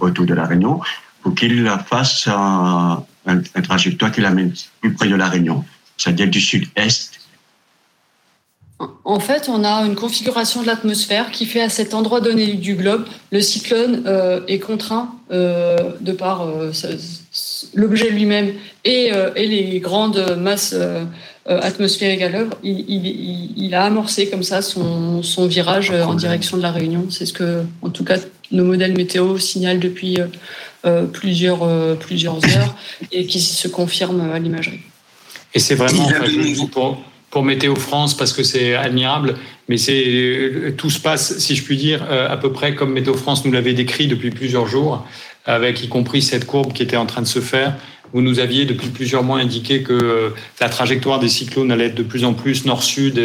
autour 0.01 0.27
de 0.27 0.35
la 0.35 0.47
Réunion 0.47 0.81
pour 1.23 1.35
qu'il 1.35 1.69
fasse 1.89 2.29
un, 2.29 3.03
un, 3.27 3.63
trajectoire 3.63 4.13
qui 4.13 4.21
l'amène 4.21 4.53
plus 4.81 4.93
près 4.93 5.09
de 5.09 5.17
la 5.17 5.29
Réunion, 5.29 5.65
c'est-à-dire 5.97 6.29
du 6.29 6.41
sud-est 6.41 7.26
en 8.79 9.21
fait, 9.21 9.49
on 9.49 9.65
a 9.65 9.87
une 9.87 9.95
configuration 9.95 10.61
de 10.61 10.67
l'atmosphère 10.67 11.31
qui 11.31 11.47
fait 11.47 11.63
à 11.63 11.71
cet 11.71 11.95
endroit 11.95 12.21
donné 12.21 12.55
du 12.55 12.75
globe, 12.75 13.07
le 13.33 13.41
cyclone 13.41 14.03
euh, 14.07 14.41
est 14.49 14.59
contraint 14.59 15.15
euh, 15.31 15.93
de 16.01 16.13
par 16.13 16.43
euh, 16.43 16.73
l'objet 17.75 18.11
lui-même 18.11 18.53
et, 18.85 19.13
les 19.37 19.81
grandes 19.81 20.37
masses 20.39 20.75
atmosphériques 21.47 22.23
à 22.23 22.29
l'œuvre. 22.29 22.53
Il, 22.63 23.75
a 23.75 23.85
amorcé 23.85 24.29
comme 24.29 24.43
ça 24.43 24.61
son, 24.61 25.23
virage 25.47 25.91
en 25.91 26.15
direction 26.15 26.59
de 26.59 26.63
la 26.63 26.73
Réunion. 26.73 27.07
C'est 27.09 27.27
ce 27.27 27.33
que, 27.33 27.63
en 27.83 27.89
tout 27.91 28.05
cas, 28.05 28.19
nos 28.53 28.65
modèles 28.65 28.97
météo 28.97 29.39
signalent 29.39 29.81
depuis 29.81 30.19
plusieurs, 31.13 31.97
plusieurs 31.99 32.37
heures 32.37 32.77
et 33.11 33.27
qui 33.27 33.41
se 33.41 33.69
confirme 33.69 34.31
à 34.33 34.39
l'imagerie. 34.39 34.81
Et 35.55 35.59
c'est 35.59 35.75
vraiment 35.75 36.09
pour 36.73 37.03
Météo 37.45 37.75
France 37.77 38.17
parce 38.17 38.33
que 38.33 38.43
c'est 38.43 38.75
admirable, 38.75 39.37
mais 39.69 39.79
c'est 39.79 40.75
tout 40.77 40.91
se 40.91 41.01
passe, 41.01 41.39
si 41.39 41.57
je 41.57 41.63
puis 41.63 41.77
dire, 41.77 42.07
euh, 42.11 42.29
à 42.31 42.37
peu 42.37 42.53
près 42.53 42.75
comme 42.75 42.93
Météo 42.93 43.15
France 43.15 43.45
nous 43.45 43.53
l'avait 43.53 43.73
décrit 43.73 44.07
depuis 44.07 44.31
plusieurs 44.31 44.67
jours, 44.67 45.07
avec 45.45 45.83
y 45.83 45.89
compris 45.89 46.23
cette 46.23 46.47
courbe 46.47 46.73
qui 46.73 46.83
était 46.83 46.97
en 46.97 47.07
train 47.07 47.23
de 47.23 47.27
se 47.27 47.41
faire. 47.41 47.77
Vous 48.13 48.23
nous 48.23 48.39
aviez 48.39 48.65
depuis 48.65 48.89
plusieurs 48.89 49.23
mois 49.23 49.41
indiqué 49.41 49.83
que 49.83 49.93
euh, 49.93 50.31
la 50.61 50.69
trajectoire 50.69 51.19
des 51.19 51.29
cyclones 51.29 51.73
allait 51.73 51.87
être 51.87 51.95
de 51.97 52.03
plus 52.03 52.25
en 52.25 52.35
plus 52.35 52.65
nord-sud 52.65 53.21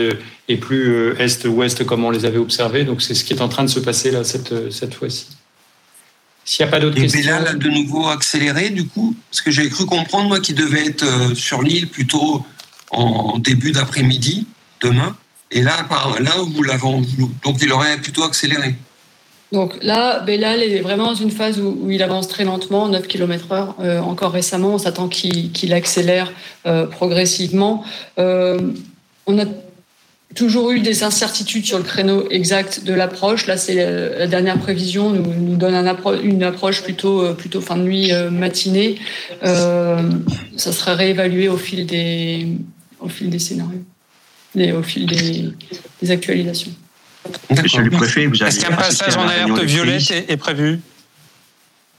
et 0.49 0.57
plus 0.57 0.89
euh, 0.89 1.15
est-ouest 1.19 1.85
comme 1.85 2.03
on 2.03 2.09
les 2.09 2.25
avait 2.25 2.39
observés. 2.39 2.83
Donc 2.83 3.01
c'est 3.01 3.13
ce 3.13 3.23
qui 3.23 3.33
est 3.33 3.41
en 3.41 3.49
train 3.49 3.63
de 3.63 3.69
se 3.69 3.79
passer 3.79 4.11
là 4.11 4.23
cette, 4.23 4.71
cette 4.71 4.95
fois-ci. 4.95 5.27
S'il 6.43 6.65
n'y 6.65 6.69
a 6.69 6.71
pas 6.71 6.79
d'autres 6.79 6.95
questions? 6.99 7.19
Et 7.19 7.23
Bellal 7.23 7.47
a 7.47 7.53
de 7.53 7.69
nouveau 7.69 8.07
accéléré 8.07 8.71
du 8.71 8.87
coup? 8.87 9.15
Parce 9.29 9.41
que 9.41 9.51
j'avais 9.51 9.69
cru 9.69 9.85
comprendre 9.85 10.27
moi 10.27 10.39
qu'il 10.39 10.55
devait 10.55 10.87
être 10.87 11.35
sur 11.35 11.61
l'île 11.61 11.87
plutôt 11.87 12.43
en 12.91 13.39
début 13.39 13.71
d'après-midi, 13.71 14.47
demain. 14.81 15.15
Et 15.51 15.61
là, 15.61 15.87
là 16.19 16.31
où 16.41 16.63
l'avons, 16.63 17.01
donc 17.43 17.57
il 17.61 17.71
aurait 17.71 17.97
plutôt 17.97 18.23
accéléré. 18.23 18.75
Donc 19.51 19.73
là, 19.81 20.19
Bellal 20.21 20.63
est 20.63 20.79
vraiment 20.79 21.07
dans 21.07 21.15
une 21.15 21.31
phase 21.31 21.59
où, 21.59 21.91
il 21.91 22.01
avance 22.01 22.29
très 22.29 22.45
lentement, 22.45 22.87
9 22.87 23.05
km 23.07 23.51
heure. 23.51 23.75
Euh, 23.81 23.99
encore 23.99 24.31
récemment, 24.31 24.75
on 24.75 24.77
s'attend 24.77 25.09
qu'il 25.09 25.73
accélère 25.73 26.31
euh, 26.65 26.87
progressivement. 26.87 27.83
Euh, 28.17 28.59
on 29.25 29.37
a 29.39 29.43
toujours 30.35 30.71
eu 30.71 30.79
des 30.79 31.03
incertitudes 31.03 31.65
sur 31.65 31.77
le 31.77 31.83
créneau 31.83 32.29
exact 32.29 32.85
de 32.85 32.93
l'approche. 32.93 33.45
Là, 33.47 33.57
c'est 33.57 33.75
la, 33.75 34.27
dernière 34.27 34.57
prévision 34.57 35.09
nous, 35.09 35.57
donne 35.57 35.75
un 35.75 35.97
une 36.23 36.43
approche 36.43 36.81
plutôt 36.83 37.33
plutôt 37.33 37.59
fin 37.59 37.75
de 37.75 37.81
nuit 37.81 38.13
matinée. 38.31 38.97
ça 39.43 40.71
sera 40.71 40.93
réévalué 40.95 41.49
au 41.49 41.57
fil 41.57 41.85
des 41.85 42.47
au 43.01 43.09
fil 43.09 43.29
des 43.29 43.39
scénarios, 43.39 43.83
et 44.55 44.71
au 44.71 44.83
fil 44.83 45.05
des, 45.05 46.11
actualisations. 46.11 46.71
Monsieur 47.49 47.81
le 47.83 47.89
préfet, 47.91 48.25
vous 48.25 48.41
avez 48.41 48.49
Est-ce 48.49 48.65
qu'un 48.65 48.75
passage 48.75 49.15
en 49.17 49.27
alerte 49.27 49.59
violette 49.63 50.11
est, 50.27 50.37
prévu? 50.37 50.79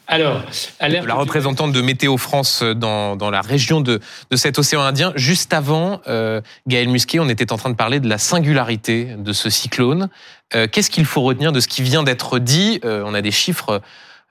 Alors, 0.08 0.42
la 0.80 1.14
représentante 1.14 1.72
de 1.72 1.80
Météo 1.80 2.16
France 2.18 2.62
dans, 2.62 3.16
dans 3.16 3.30
la 3.30 3.40
région 3.40 3.80
de, 3.80 4.00
de, 4.30 4.36
cet 4.36 4.58
océan 4.58 4.82
Indien. 4.82 5.12
Juste 5.14 5.54
avant, 5.54 6.00
euh, 6.08 6.40
Gaël 6.66 6.88
Musquet, 6.88 7.20
on 7.20 7.28
était 7.28 7.52
en 7.52 7.56
train 7.56 7.70
de 7.70 7.76
parler 7.76 8.00
de 8.00 8.08
la 8.08 8.18
singularité 8.18 9.14
de 9.16 9.32
ce 9.32 9.48
cyclone. 9.48 10.08
Euh, 10.54 10.66
qu'est-ce 10.70 10.90
qu'il 10.90 11.06
faut 11.06 11.22
retenir 11.22 11.52
de 11.52 11.60
ce 11.60 11.68
qui 11.68 11.82
vient 11.82 12.02
d'être 12.02 12.38
dit? 12.38 12.80
Euh, 12.84 13.04
On 13.06 13.14
a 13.14 13.22
des 13.22 13.30
chiffres 13.30 13.80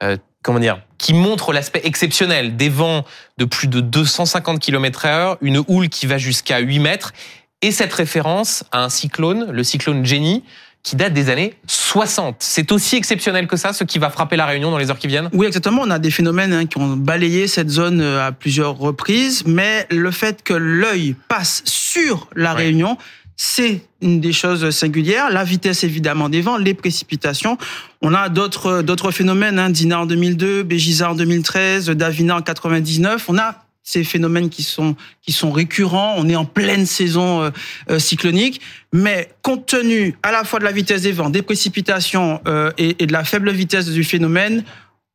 euh, 0.03 0.17
comment 0.43 0.59
dire, 0.59 0.81
qui 0.97 1.13
montre 1.13 1.53
l'aspect 1.53 1.81
exceptionnel 1.83 2.55
des 2.55 2.69
vents 2.69 3.05
de 3.37 3.45
plus 3.45 3.67
de 3.67 3.79
250 3.79 4.59
km 4.59 5.05
h 5.05 5.37
une 5.41 5.63
houle 5.67 5.89
qui 5.89 6.05
va 6.05 6.17
jusqu'à 6.17 6.59
8 6.59 6.79
mètres, 6.79 7.13
et 7.61 7.71
cette 7.71 7.93
référence 7.93 8.63
à 8.71 8.83
un 8.83 8.89
cyclone, 8.89 9.51
le 9.51 9.63
cyclone 9.63 10.03
Jenny, 10.03 10.43
qui 10.83 10.95
date 10.95 11.13
des 11.13 11.29
années 11.29 11.53
60. 11.67 12.37
C'est 12.39 12.71
aussi 12.71 12.95
exceptionnel 12.95 13.47
que 13.47 13.55
ça, 13.55 13.71
ce 13.71 13.83
qui 13.83 13.99
va 13.99 14.09
frapper 14.09 14.35
la 14.35 14.47
Réunion 14.47 14.71
dans 14.71 14.79
les 14.79 14.89
heures 14.89 14.97
qui 14.97 15.07
viennent? 15.07 15.29
Oui, 15.33 15.45
exactement. 15.45 15.83
On 15.83 15.91
a 15.91 15.99
des 15.99 16.09
phénomènes 16.09 16.53
hein, 16.53 16.65
qui 16.65 16.79
ont 16.79 16.95
balayé 16.95 17.47
cette 17.47 17.69
zone 17.69 18.01
euh, 18.01 18.25
à 18.25 18.31
plusieurs 18.31 18.77
reprises, 18.77 19.43
mais 19.45 19.85
le 19.91 20.09
fait 20.09 20.41
que 20.43 20.53
l'œil 20.53 21.15
passe 21.27 21.61
sur 21.65 22.27
la 22.35 22.53
Réunion, 22.53 22.97
c'est 23.43 23.81
une 24.03 24.19
des 24.19 24.33
choses 24.33 24.69
singulières. 24.69 25.31
La 25.31 25.43
vitesse 25.43 25.83
évidemment 25.83 26.29
des 26.29 26.41
vents, 26.41 26.57
les 26.57 26.75
précipitations. 26.75 27.57
On 28.03 28.13
a 28.13 28.29
d'autres 28.29 28.83
d'autres 28.83 29.09
phénomènes, 29.09 29.57
hein, 29.57 29.71
Dina 29.71 30.01
en 30.01 30.05
2002, 30.05 30.61
Bégiza 30.61 31.09
en 31.09 31.15
2013, 31.15 31.89
Davina 31.89 32.35
en 32.37 32.43
99. 32.43 33.25
On 33.29 33.39
a 33.39 33.65
ces 33.81 34.03
phénomènes 34.03 34.51
qui 34.51 34.61
sont 34.61 34.95
qui 35.23 35.31
sont 35.31 35.49
récurrents. 35.49 36.13
On 36.19 36.29
est 36.29 36.35
en 36.35 36.45
pleine 36.45 36.85
saison 36.85 37.41
euh, 37.41 37.49
euh, 37.89 37.97
cyclonique, 37.97 38.61
mais 38.93 39.31
compte 39.41 39.65
tenu 39.65 40.15
à 40.21 40.31
la 40.31 40.43
fois 40.43 40.59
de 40.59 40.65
la 40.65 40.71
vitesse 40.71 41.01
des 41.01 41.11
vents, 41.11 41.31
des 41.31 41.41
précipitations 41.41 42.41
euh, 42.47 42.71
et, 42.77 43.01
et, 43.01 43.07
de 43.07 43.11
la 43.11 43.23
faible 43.23 43.49
vitesse 43.49 43.89
du 43.89 44.03
phénomène, 44.03 44.63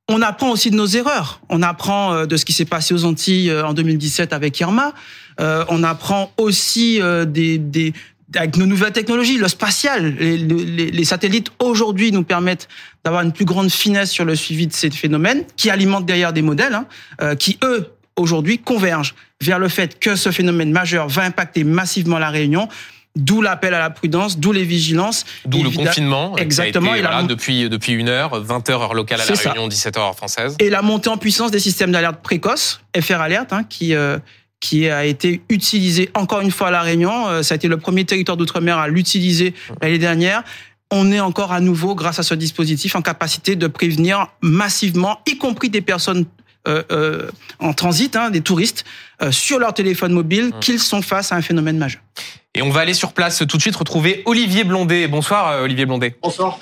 on 0.08 0.20
apprend 0.20 0.50
aussi 0.50 0.72
de 0.72 0.76
nos 0.76 0.88
erreurs. 0.88 1.40
On 1.48 1.62
apprend 1.62 2.26
de 2.26 2.36
ce 2.36 2.44
qui 2.44 2.52
s'est 2.52 2.64
passé 2.64 2.92
aux 2.92 3.04
Antilles 3.04 3.52
en 3.52 3.72
2017 3.72 4.32
avec 4.32 4.58
Irma. 4.60 4.94
on 5.38 5.82
apprend 5.82 6.32
aussi 6.36 7.00
des, 7.26 7.58
des, 7.58 7.92
avec 8.34 8.56
nos 8.56 8.66
nouvelles 8.66 8.92
technologies, 8.92 9.38
le 9.38 9.48
spatial, 9.48 10.14
les, 10.16 10.36
les, 10.36 11.04
satellites 11.04 11.50
aujourd'hui 11.60 12.10
nous 12.10 12.24
permettent 12.24 12.68
d'avoir 13.04 13.22
une 13.22 13.32
plus 13.32 13.44
grande 13.44 13.70
finesse 13.70 14.10
sur 14.10 14.24
le 14.24 14.34
suivi 14.34 14.66
de 14.66 14.72
ces 14.72 14.90
phénomènes, 14.90 15.44
qui 15.56 15.70
alimentent 15.70 16.06
derrière 16.06 16.32
des 16.32 16.42
modèles, 16.42 16.74
hein, 16.74 16.86
euh, 17.20 17.36
qui 17.36 17.58
eux 17.62 17.92
aujourd'hui 18.16 18.58
convergent 18.58 19.14
vers 19.40 19.58
le 19.58 19.68
fait 19.68 19.98
que 19.98 20.16
ce 20.16 20.30
phénomène 20.30 20.72
majeur 20.72 21.08
va 21.08 21.22
impacter 21.22 21.62
massivement 21.62 22.18
la 22.18 22.30
Réunion. 22.30 22.68
D'où 23.14 23.40
l'appel 23.40 23.72
à 23.72 23.78
la 23.78 23.88
prudence, 23.88 24.38
d'où 24.38 24.52
les 24.52 24.64
vigilances. 24.64 25.24
D'où 25.46 25.62
le 25.62 25.70
confinement. 25.70 26.36
Exactement. 26.36 26.94
et 26.94 27.00
voilà, 27.00 27.22
depuis, 27.22 27.66
depuis 27.70 27.94
une 27.94 28.10
heure, 28.10 28.42
20 28.42 28.68
heures 28.68 28.82
heure 28.82 28.94
locale 28.94 29.22
à 29.22 29.24
la 29.24 29.34
Réunion, 29.34 29.68
17 29.68 29.96
heures 29.96 30.14
française. 30.14 30.54
Et 30.58 30.68
la 30.68 30.82
montée 30.82 31.08
en 31.08 31.16
puissance 31.16 31.50
des 31.50 31.58
systèmes 31.58 31.92
d'alerte 31.92 32.20
précoce, 32.22 32.82
FR 33.00 33.22
Alert, 33.22 33.54
hein, 33.54 33.64
qui, 33.64 33.94
euh, 33.94 34.18
qui 34.66 34.88
a 34.88 35.04
été 35.04 35.42
utilisé 35.48 36.10
encore 36.14 36.40
une 36.40 36.50
fois 36.50 36.68
à 36.68 36.70
La 36.72 36.82
Réunion. 36.82 37.28
Euh, 37.28 37.42
ça 37.42 37.54
a 37.54 37.56
été 37.56 37.68
le 37.68 37.76
premier 37.76 38.04
territoire 38.04 38.36
d'outre-mer 38.36 38.78
à 38.78 38.88
l'utiliser 38.88 39.54
l'année 39.80 39.98
dernière. 39.98 40.42
On 40.90 41.12
est 41.12 41.20
encore 41.20 41.52
à 41.52 41.60
nouveau, 41.60 41.94
grâce 41.94 42.18
à 42.18 42.24
ce 42.24 42.34
dispositif, 42.34 42.96
en 42.96 43.02
capacité 43.02 43.54
de 43.54 43.68
prévenir 43.68 44.26
massivement, 44.40 45.20
y 45.26 45.38
compris 45.38 45.70
des 45.70 45.82
personnes 45.82 46.26
euh, 46.66 46.82
euh, 46.90 47.30
en 47.60 47.74
transit, 47.74 48.16
hein, 48.16 48.30
des 48.30 48.40
touristes, 48.40 48.84
sur 49.30 49.60
leur 49.60 49.72
téléphone 49.72 50.12
mobile, 50.12 50.46
mmh. 50.46 50.58
qu'ils 50.60 50.80
sont 50.80 51.00
face 51.00 51.30
à 51.30 51.36
un 51.36 51.42
phénomène 51.42 51.78
majeur. 51.78 52.02
Et 52.54 52.62
on 52.62 52.70
va 52.70 52.80
aller 52.80 52.94
sur 52.94 53.12
place 53.12 53.44
tout 53.48 53.56
de 53.56 53.62
suite 53.62 53.76
retrouver 53.76 54.22
Olivier 54.26 54.64
Blondet. 54.64 55.06
Bonsoir 55.06 55.62
Olivier 55.62 55.86
Blondet. 55.86 56.16
Bonsoir. 56.20 56.58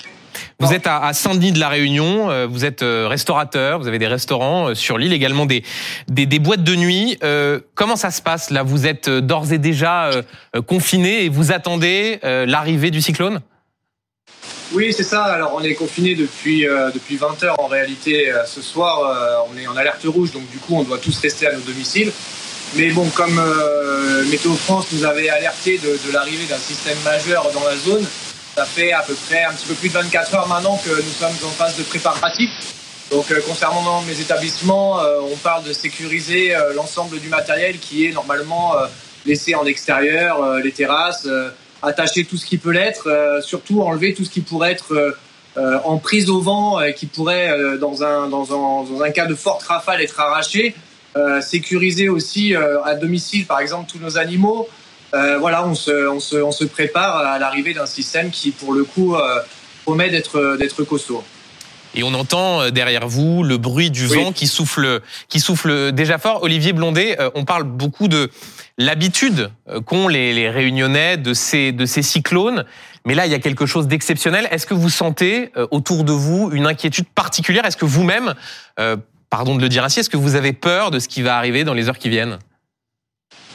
Vous 0.60 0.72
êtes 0.72 0.86
à 0.86 1.12
Saint-Denis 1.12 1.52
de 1.52 1.60
la 1.60 1.68
Réunion, 1.68 2.30
euh, 2.30 2.46
vous 2.46 2.64
êtes 2.64 2.82
euh, 2.82 3.06
restaurateur, 3.08 3.78
vous 3.78 3.88
avez 3.88 3.98
des 3.98 4.06
restaurants 4.06 4.68
euh, 4.68 4.74
sur 4.74 4.98
l'île, 4.98 5.12
également 5.12 5.46
des, 5.46 5.62
des, 6.08 6.26
des, 6.26 6.38
boîtes 6.38 6.62
de 6.62 6.74
nuit. 6.74 7.18
comment 7.74 7.96
ça 7.96 8.10
se 8.10 8.22
passe 8.22 8.50
là? 8.50 8.62
Vous 8.62 8.86
êtes 8.86 9.08
d'ores 9.08 9.52
et 9.52 9.58
déjà 9.58 10.10
confiné 10.66 11.24
et 11.24 11.28
vous 11.28 11.52
attendez 11.52 12.18
l'arrivée 12.22 12.90
du 12.90 13.00
cyclone? 13.00 13.40
Oui, 14.72 14.92
c'est 14.92 15.04
ça. 15.04 15.24
Alors, 15.24 15.54
on 15.56 15.62
est 15.62 15.74
confiné 15.74 16.14
depuis, 16.14 16.66
depuis 16.94 17.16
20 17.16 17.42
heures 17.44 17.60
en 17.60 17.66
réalité. 17.66 18.32
ce 18.46 18.60
soir, 18.60 19.46
on 19.50 19.58
est 19.58 19.66
en 19.66 19.76
alerte 19.76 20.04
rouge, 20.04 20.32
donc 20.32 20.48
du 20.50 20.58
coup, 20.58 20.76
on 20.76 20.82
doit 20.82 20.98
tous 20.98 21.18
rester 21.18 21.46
à 21.46 21.52
nos 21.52 21.60
domiciles. 21.60 22.12
Mais 22.76 22.90
bon, 22.90 23.08
comme 23.10 23.40
Météo 24.30 24.54
France 24.54 24.86
nous 24.92 25.04
avait 25.04 25.28
alerté 25.28 25.78
de, 25.78 25.98
de 26.06 26.12
l'arrivée 26.12 26.46
d'un 26.46 26.58
système 26.58 26.98
majeur 27.04 27.50
dans 27.52 27.64
la 27.64 27.76
zone, 27.76 28.04
ça 28.54 28.64
fait 28.64 28.92
à 28.92 29.02
peu 29.02 29.14
près 29.14 29.44
un 29.44 29.52
petit 29.52 29.66
peu 29.66 29.74
plus 29.74 29.88
de 29.88 29.94
24 29.94 30.34
heures 30.34 30.48
maintenant 30.48 30.78
que 30.84 30.90
nous 30.90 31.12
sommes 31.18 31.48
en 31.48 31.50
phase 31.50 31.76
de 31.76 31.82
préparatif. 31.82 32.50
Donc 33.10 33.30
euh, 33.30 33.40
concernant 33.46 34.02
mes 34.02 34.20
établissements, 34.20 35.00
euh, 35.00 35.20
on 35.30 35.36
parle 35.36 35.64
de 35.64 35.72
sécuriser 35.72 36.54
euh, 36.54 36.72
l'ensemble 36.74 37.20
du 37.20 37.28
matériel 37.28 37.78
qui 37.78 38.06
est 38.06 38.12
normalement 38.12 38.74
laissé 39.26 39.54
en 39.54 39.64
extérieur, 39.64 40.58
les 40.58 40.70
terrasses, 40.70 41.26
attacher 41.82 42.24
tout 42.24 42.36
ce 42.36 42.44
qui 42.44 42.58
peut 42.58 42.72
l'être, 42.72 43.40
surtout 43.42 43.80
enlever 43.80 44.12
tout 44.12 44.22
ce 44.22 44.30
qui 44.30 44.42
pourrait 44.42 44.72
être 44.72 45.16
en 45.56 45.96
prise 45.96 46.28
au 46.28 46.42
vent 46.42 46.82
et 46.82 46.92
qui 46.92 47.06
pourrait, 47.06 47.78
dans, 47.78 48.02
un, 48.02 48.28
dans, 48.28 48.52
un, 48.52 48.84
dans 48.84 49.02
un 49.02 49.10
cas 49.10 49.24
de 49.24 49.34
forte 49.34 49.62
rafale, 49.62 50.02
être 50.02 50.20
arraché. 50.20 50.74
sécuriser 51.40 52.10
aussi 52.10 52.54
à 52.54 52.94
domicile, 52.96 53.46
par 53.46 53.60
exemple, 53.60 53.90
tous 53.90 53.98
nos 53.98 54.18
animaux. 54.18 54.68
Euh, 55.14 55.38
voilà, 55.38 55.66
on 55.66 55.74
se, 55.74 56.08
on, 56.08 56.20
se, 56.20 56.36
on 56.36 56.50
se, 56.52 56.64
prépare 56.64 57.16
à 57.18 57.38
l'arrivée 57.38 57.72
d'un 57.72 57.86
système 57.86 58.30
qui, 58.30 58.50
pour 58.50 58.72
le 58.72 58.84
coup, 58.84 59.14
euh, 59.14 59.40
promet 59.84 60.10
d'être 60.10 60.82
costaud. 60.82 61.22
et 61.94 62.02
on 62.02 62.12
entend 62.14 62.62
euh, 62.62 62.70
derrière 62.70 63.06
vous 63.06 63.44
le 63.44 63.56
bruit 63.56 63.90
du 63.90 64.06
Oui. 64.08 64.16
vent 64.16 64.32
qui 64.32 64.46
souffle, 64.48 65.00
qui 65.28 65.38
souffle 65.40 65.92
déjà 65.92 66.18
fort. 66.18 66.42
Olivier 66.42 66.72
Blondet, 66.72 67.16
on 67.34 67.44
parle 67.44 67.62
beaucoup 67.62 68.08
de 68.08 68.30
l'habitude 68.76 69.50
qu'ont 69.86 70.08
les, 70.08 70.32
les 70.34 70.50
Réunionnais 70.50 71.16
de 71.16 71.32
ces, 71.32 71.70
de 71.70 71.86
ces 71.86 72.02
cyclones. 72.02 72.64
Mais 73.06 73.14
là, 73.14 73.26
il 73.26 73.30
y 73.32 73.34
a 73.34 73.38
quelque 73.38 73.66
chose 73.66 73.86
d'exceptionnel. 73.86 74.48
Est-ce 74.50 74.66
que 74.66 74.74
vous 74.74 74.88
sentez 74.90 75.52
autour 75.70 76.04
de 76.04 76.12
vous 76.12 76.50
une 76.52 76.66
inquiétude 76.66 77.06
particulière? 77.14 77.64
Est-ce 77.66 77.76
que 77.76 77.84
vous-même, 77.84 78.34
euh, 78.80 78.96
pardon 79.30 79.54
de 79.54 79.60
le 79.60 79.68
dire 79.68 79.84
ainsi, 79.84 80.00
est-ce 80.00 80.10
que 80.10 80.16
vous 80.16 80.34
avez 80.34 80.52
peur 80.54 80.90
de 80.90 80.98
ce 80.98 81.06
qui 81.06 81.22
va 81.22 81.36
arriver 81.36 81.62
dans 81.64 81.74
les 81.74 81.88
heures 81.88 81.98
qui 81.98 82.08
viennent? 82.08 82.38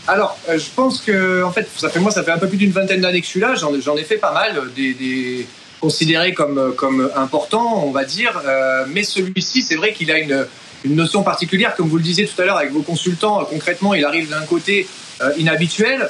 Alors, 0.10 0.40
euh, 0.50 0.58
je 0.58 0.66
pense 0.76 1.02
que, 1.02 1.44
en 1.44 1.52
fait, 1.52 1.70
ça 1.78 1.88
fait 1.88 2.00
moi, 2.00 2.10
ça 2.10 2.24
fait 2.24 2.32
un 2.32 2.40
peu 2.40 2.48
plus 2.48 2.58
d'une 2.58 2.72
vingtaine 2.72 3.00
d'années 3.00 3.20
que 3.20 3.28
je 3.28 3.32
suis 3.32 3.40
là. 3.40 3.54
J'en 3.54 3.96
ai 3.96 4.04
fait 4.04 4.18
pas 4.18 4.34
mal, 4.34 4.58
euh, 4.58 4.66
des, 4.76 5.46
considérés 5.80 6.34
comme 6.34 6.58
euh, 6.58 6.72
comme 6.72 7.12
importants, 7.16 7.84
on 7.86 7.92
va 7.92 8.06
dire. 8.06 8.42
Mais 8.88 9.04
celui-ci, 9.04 9.62
c'est 9.62 9.76
vrai 9.76 9.94
qu'il 9.94 10.12
a 10.12 10.18
une 10.18 10.48
une 10.86 10.96
notion 10.96 11.24
particulière, 11.24 11.76
comme 11.76 11.90
vous 11.90 11.98
le 11.98 12.04
disiez 12.04 12.26
tout 12.26 12.42
à 12.42 12.46
l'heure 12.46 12.58
avec 12.58 12.72
vos 12.72 12.82
consultants. 12.82 13.44
concrètement, 13.44 13.94
il 13.94 14.06
arrive 14.06 14.30
d'un 14.30 14.46
côté 14.46 14.88
inhabituel. 15.38 16.10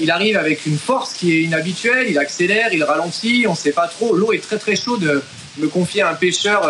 Il 0.00 0.10
arrive 0.10 0.36
avec 0.36 0.66
une 0.66 0.78
force 0.78 1.14
qui 1.14 1.32
est 1.32 1.42
inhabituelle. 1.42 2.08
Il 2.10 2.18
accélère, 2.18 2.72
il 2.72 2.82
ralentit. 2.82 3.44
On 3.46 3.52
ne 3.52 3.56
sait 3.56 3.70
pas 3.70 3.86
trop. 3.86 4.16
L'eau 4.16 4.32
est 4.32 4.42
très 4.42 4.58
très 4.58 4.74
chaude. 4.74 5.22
Me 5.58 5.68
confiait 5.68 6.02
un 6.02 6.14
pêcheur 6.14 6.68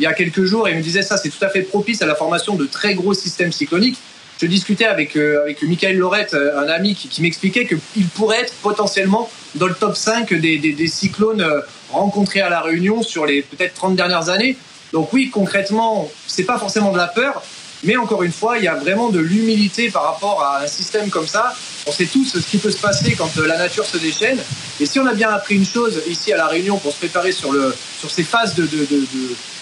il 0.00 0.02
y 0.02 0.06
a 0.06 0.12
quelques 0.12 0.44
jours 0.44 0.66
et 0.66 0.72
il 0.72 0.78
me 0.78 0.82
disait 0.82 1.02
ça, 1.02 1.16
c'est 1.16 1.28
tout 1.28 1.44
à 1.44 1.50
fait 1.50 1.62
propice 1.62 2.02
à 2.02 2.06
la 2.06 2.16
formation 2.16 2.56
de 2.56 2.66
très 2.66 2.94
gros 2.94 3.14
systèmes 3.14 3.52
cycloniques. 3.52 3.98
Je 4.40 4.46
discutais 4.46 4.86
avec, 4.86 5.16
euh, 5.16 5.42
avec 5.42 5.62
Michael 5.62 5.98
Lorette, 5.98 6.32
euh, 6.32 6.58
un 6.64 6.68
ami, 6.68 6.94
qui, 6.94 7.08
qui 7.08 7.20
m'expliquait 7.20 7.66
qu'il 7.66 8.06
pourrait 8.06 8.40
être 8.40 8.54
potentiellement 8.62 9.30
dans 9.56 9.66
le 9.66 9.74
top 9.74 9.94
5 9.94 10.32
des, 10.32 10.88
cyclones 10.88 11.42
euh, 11.42 11.60
rencontrés 11.90 12.40
à 12.40 12.48
La 12.48 12.62
Réunion 12.62 13.02
sur 13.02 13.26
les 13.26 13.42
peut-être 13.42 13.74
30 13.74 13.96
dernières 13.96 14.30
années. 14.30 14.56
Donc 14.94 15.12
oui, 15.12 15.28
concrètement, 15.28 16.10
c'est 16.26 16.44
pas 16.44 16.58
forcément 16.58 16.90
de 16.90 16.96
la 16.96 17.06
peur, 17.06 17.42
mais 17.84 17.98
encore 17.98 18.22
une 18.22 18.32
fois, 18.32 18.56
il 18.56 18.64
y 18.64 18.68
a 18.68 18.76
vraiment 18.76 19.10
de 19.10 19.20
l'humilité 19.20 19.90
par 19.90 20.04
rapport 20.04 20.42
à 20.42 20.62
un 20.62 20.66
système 20.66 21.10
comme 21.10 21.26
ça. 21.26 21.54
On 21.86 21.92
sait 21.92 22.06
tous 22.06 22.24
ce 22.24 22.38
qui 22.38 22.56
peut 22.56 22.70
se 22.70 22.80
passer 22.80 23.12
quand 23.12 23.36
la 23.36 23.58
nature 23.58 23.84
se 23.84 23.98
déchaîne. 23.98 24.38
Et 24.80 24.86
si 24.86 24.98
on 24.98 25.06
a 25.06 25.12
bien 25.12 25.28
appris 25.28 25.56
une 25.56 25.66
chose 25.66 26.00
ici 26.08 26.32
à 26.32 26.38
La 26.38 26.46
Réunion 26.46 26.78
pour 26.78 26.92
se 26.92 26.98
préparer 26.98 27.32
sur, 27.32 27.52
le, 27.52 27.74
sur 27.98 28.10
ces 28.10 28.24
phases 28.24 28.54
de, 28.54 28.62
de, 28.62 28.86
de 28.86 29.06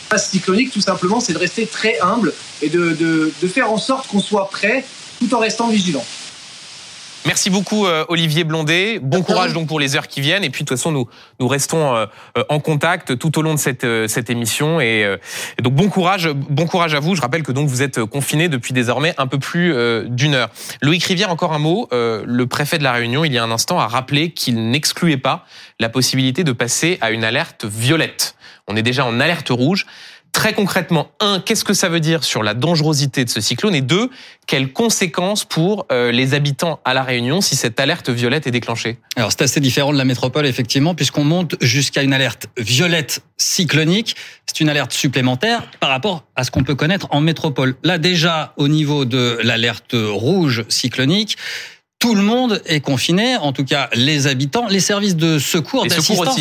phases 0.08 0.28
cycloniques, 0.28 0.72
tout 0.72 0.80
simplement, 0.80 1.20
c'est 1.20 1.32
de 1.32 1.38
rester 1.38 1.66
très 1.66 1.98
humble 2.00 2.32
et 2.62 2.68
de, 2.68 2.92
de, 2.92 3.32
de 3.40 3.48
faire 3.48 3.70
en 3.70 3.78
sorte 3.78 4.06
qu'on 4.08 4.20
soit 4.20 4.48
prêt 4.48 4.84
tout 5.18 5.34
en 5.34 5.38
restant 5.38 5.68
vigilant. 5.68 6.04
Merci 7.26 7.50
beaucoup 7.50 7.84
euh, 7.84 8.06
Olivier 8.08 8.44
Blondet. 8.44 9.00
Bon 9.02 9.22
courage 9.22 9.52
donc 9.52 9.66
pour 9.66 9.80
les 9.80 9.96
heures 9.96 10.06
qui 10.06 10.22
viennent. 10.22 10.44
Et 10.44 10.50
puis 10.50 10.62
de 10.62 10.68
toute 10.68 10.78
façon, 10.78 10.92
nous 10.92 11.08
nous 11.40 11.48
restons 11.48 11.94
euh, 11.94 12.06
euh, 12.38 12.44
en 12.48 12.60
contact 12.60 13.18
tout 13.18 13.38
au 13.38 13.42
long 13.42 13.52
de 13.52 13.58
cette 13.58 13.84
euh, 13.84 14.06
cette 14.08 14.30
émission. 14.30 14.80
Et, 14.80 15.00
et 15.58 15.62
donc 15.62 15.74
bon 15.74 15.88
courage, 15.88 16.28
bon 16.28 16.66
courage 16.66 16.94
à 16.94 17.00
vous. 17.00 17.16
Je 17.16 17.20
rappelle 17.20 17.42
que 17.42 17.52
donc 17.52 17.68
vous 17.68 17.82
êtes 17.82 18.02
confiné 18.04 18.48
depuis 18.48 18.72
désormais 18.72 19.14
un 19.18 19.26
peu 19.26 19.38
plus 19.38 19.74
d'une 20.08 20.34
heure. 20.34 20.48
Loïc 20.80 21.04
Rivière, 21.04 21.30
encore 21.30 21.52
un 21.52 21.58
mot. 21.58 21.88
Le 21.92 22.44
préfet 22.46 22.78
de 22.78 22.84
la 22.84 22.92
Réunion, 22.92 23.24
il 23.24 23.32
y 23.32 23.38
a 23.38 23.44
un 23.44 23.50
instant, 23.50 23.78
a 23.78 23.88
rappelé 23.88 24.30
qu'il 24.30 24.70
n'excluait 24.70 25.18
pas 25.18 25.44
la 25.80 25.90
possibilité 25.90 26.44
de 26.44 26.52
passer 26.52 26.98
à 27.00 27.10
une 27.10 27.24
alerte 27.24 27.66
violette. 27.66 28.36
On 28.68 28.76
est 28.76 28.82
déjà 28.82 29.04
en 29.04 29.18
alerte 29.18 29.48
rouge. 29.48 29.86
Très 30.32 30.52
concrètement, 30.52 31.10
un, 31.20 31.40
qu'est-ce 31.40 31.64
que 31.64 31.72
ça 31.72 31.88
veut 31.88 32.00
dire 32.00 32.22
sur 32.22 32.42
la 32.42 32.52
dangerosité 32.52 33.24
de 33.24 33.30
ce 33.30 33.40
cyclone? 33.40 33.74
Et 33.74 33.80
deux, 33.80 34.10
quelles 34.46 34.72
conséquences 34.72 35.46
pour 35.46 35.86
euh, 35.90 36.12
les 36.12 36.34
habitants 36.34 36.80
à 36.84 36.92
La 36.92 37.02
Réunion 37.02 37.40
si 37.40 37.56
cette 37.56 37.80
alerte 37.80 38.10
violette 38.10 38.46
est 38.46 38.50
déclenchée? 38.50 38.98
Alors 39.16 39.32
c'est 39.32 39.42
assez 39.42 39.60
différent 39.60 39.90
de 39.90 39.96
la 39.96 40.04
métropole 40.04 40.44
effectivement 40.46 40.94
puisqu'on 40.94 41.24
monte 41.24 41.56
jusqu'à 41.62 42.02
une 42.02 42.12
alerte 42.12 42.48
violette 42.58 43.22
cyclonique. 43.38 44.16
C'est 44.46 44.60
une 44.60 44.68
alerte 44.68 44.92
supplémentaire 44.92 45.62
par 45.80 45.88
rapport 45.88 46.24
à 46.36 46.44
ce 46.44 46.50
qu'on 46.50 46.62
peut 46.62 46.74
connaître 46.74 47.08
en 47.10 47.22
métropole. 47.22 47.76
Là 47.82 47.96
déjà 47.96 48.52
au 48.58 48.68
niveau 48.68 49.06
de 49.06 49.38
l'alerte 49.42 49.94
rouge 49.94 50.64
cyclonique, 50.68 51.38
tout 51.98 52.14
le 52.14 52.22
monde 52.22 52.62
est 52.66 52.80
confiné, 52.80 53.36
en 53.38 53.52
tout 53.52 53.64
cas 53.64 53.88
les 53.94 54.26
habitants, 54.26 54.66
les 54.68 54.80
services 54.80 55.16
de 55.16 55.38
secours, 55.38 55.86
d'assistance. 55.86 56.38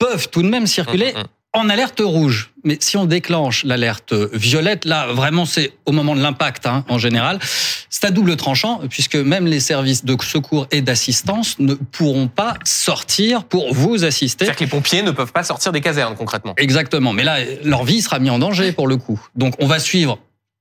Peuvent 0.00 0.28
tout 0.30 0.42
de 0.42 0.48
même 0.48 0.66
circuler 0.66 1.12
Hum, 1.14 1.16
hum, 1.16 1.22
hum. 1.22 1.66
en 1.66 1.68
alerte 1.68 2.00
rouge. 2.04 2.50
Mais 2.64 2.76
si 2.80 2.96
on 2.96 3.06
déclenche 3.06 3.64
l'alerte 3.64 4.12
violette, 4.32 4.84
là, 4.84 5.06
vraiment, 5.12 5.44
c'est 5.46 5.72
au 5.86 5.92
moment 5.92 6.14
de 6.14 6.20
l'impact, 6.20 6.66
hein, 6.66 6.84
en 6.88 6.98
général. 6.98 7.38
C'est 7.88 8.04
à 8.04 8.10
double 8.10 8.36
tranchant, 8.36 8.80
puisque 8.90 9.16
même 9.16 9.46
les 9.46 9.60
services 9.60 10.04
de 10.04 10.16
secours 10.22 10.66
et 10.70 10.80
d'assistance 10.82 11.58
ne 11.58 11.74
pourront 11.74 12.28
pas 12.28 12.54
sortir 12.64 13.44
pour 13.44 13.72
vous 13.74 14.04
assister. 14.04 14.44
C'est-à-dire 14.44 14.58
que 14.58 14.64
les 14.64 14.70
pompiers 14.70 15.02
ne 15.02 15.10
peuvent 15.10 15.32
pas 15.32 15.42
sortir 15.44 15.72
des 15.72 15.80
casernes 15.80 16.16
concrètement. 16.16 16.54
Exactement. 16.56 17.12
Mais 17.12 17.24
là, 17.24 17.38
leur 17.64 17.84
vie 17.84 18.02
sera 18.02 18.18
mise 18.18 18.30
en 18.30 18.38
danger 18.38 18.72
pour 18.72 18.86
le 18.86 18.96
coup. 18.96 19.20
Donc, 19.34 19.54
on 19.58 19.66
va 19.66 19.78
suivre 19.78 20.18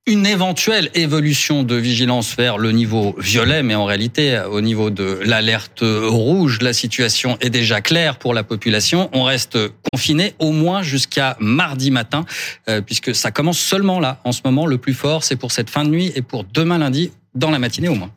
une 0.10 0.26
éventuelle 0.26 0.90
évolution 0.96 1.62
de 1.62 1.76
vigilance 1.76 2.36
vers 2.36 2.58
le 2.58 2.72
niveau 2.72 3.16
violet, 3.20 3.62
mais 3.62 3.76
en 3.76 3.86
réalité, 3.86 4.42
au 4.52 4.60
niveau 4.60 4.90
de 4.90 5.20
l'alerte 5.24 5.84
rouge, 5.84 6.64
la 6.64 6.74
situation 6.74 7.38
est 7.42 7.52
déjà 7.52 7.80
claire 7.80 8.18
pour 8.18 8.34
la 8.34 8.44
population. 8.44 9.12
On 9.14 9.24
reste 9.24 9.60
confiné 9.94 10.34
au 10.40 10.52
moins 10.52 10.82
jusqu'à 10.82 11.38
mardi 11.40 11.92
matin, 11.92 12.26
euh, 12.70 12.82
puisque 12.82 13.14
ça 13.14 13.30
commence 13.30 13.60
seulement 13.60 14.00
là. 14.00 14.20
En 14.24 14.32
ce 14.32 14.42
moment, 14.44 14.66
le 14.66 14.80
plus 14.80 14.96
fort, 14.96 15.24
c'est 15.24 15.36
pour 15.36 15.52
cette 15.52 15.70
fin 15.70 15.84
de 15.84 15.90
nuit 15.90 16.12
et 16.16 16.24
pour 16.24 16.44
demain 16.44 16.80
lundi, 16.80 17.12
dans 17.36 17.52
la 17.52 17.60
matinée 17.60 17.90
au 17.90 17.96
moins. 17.96 18.10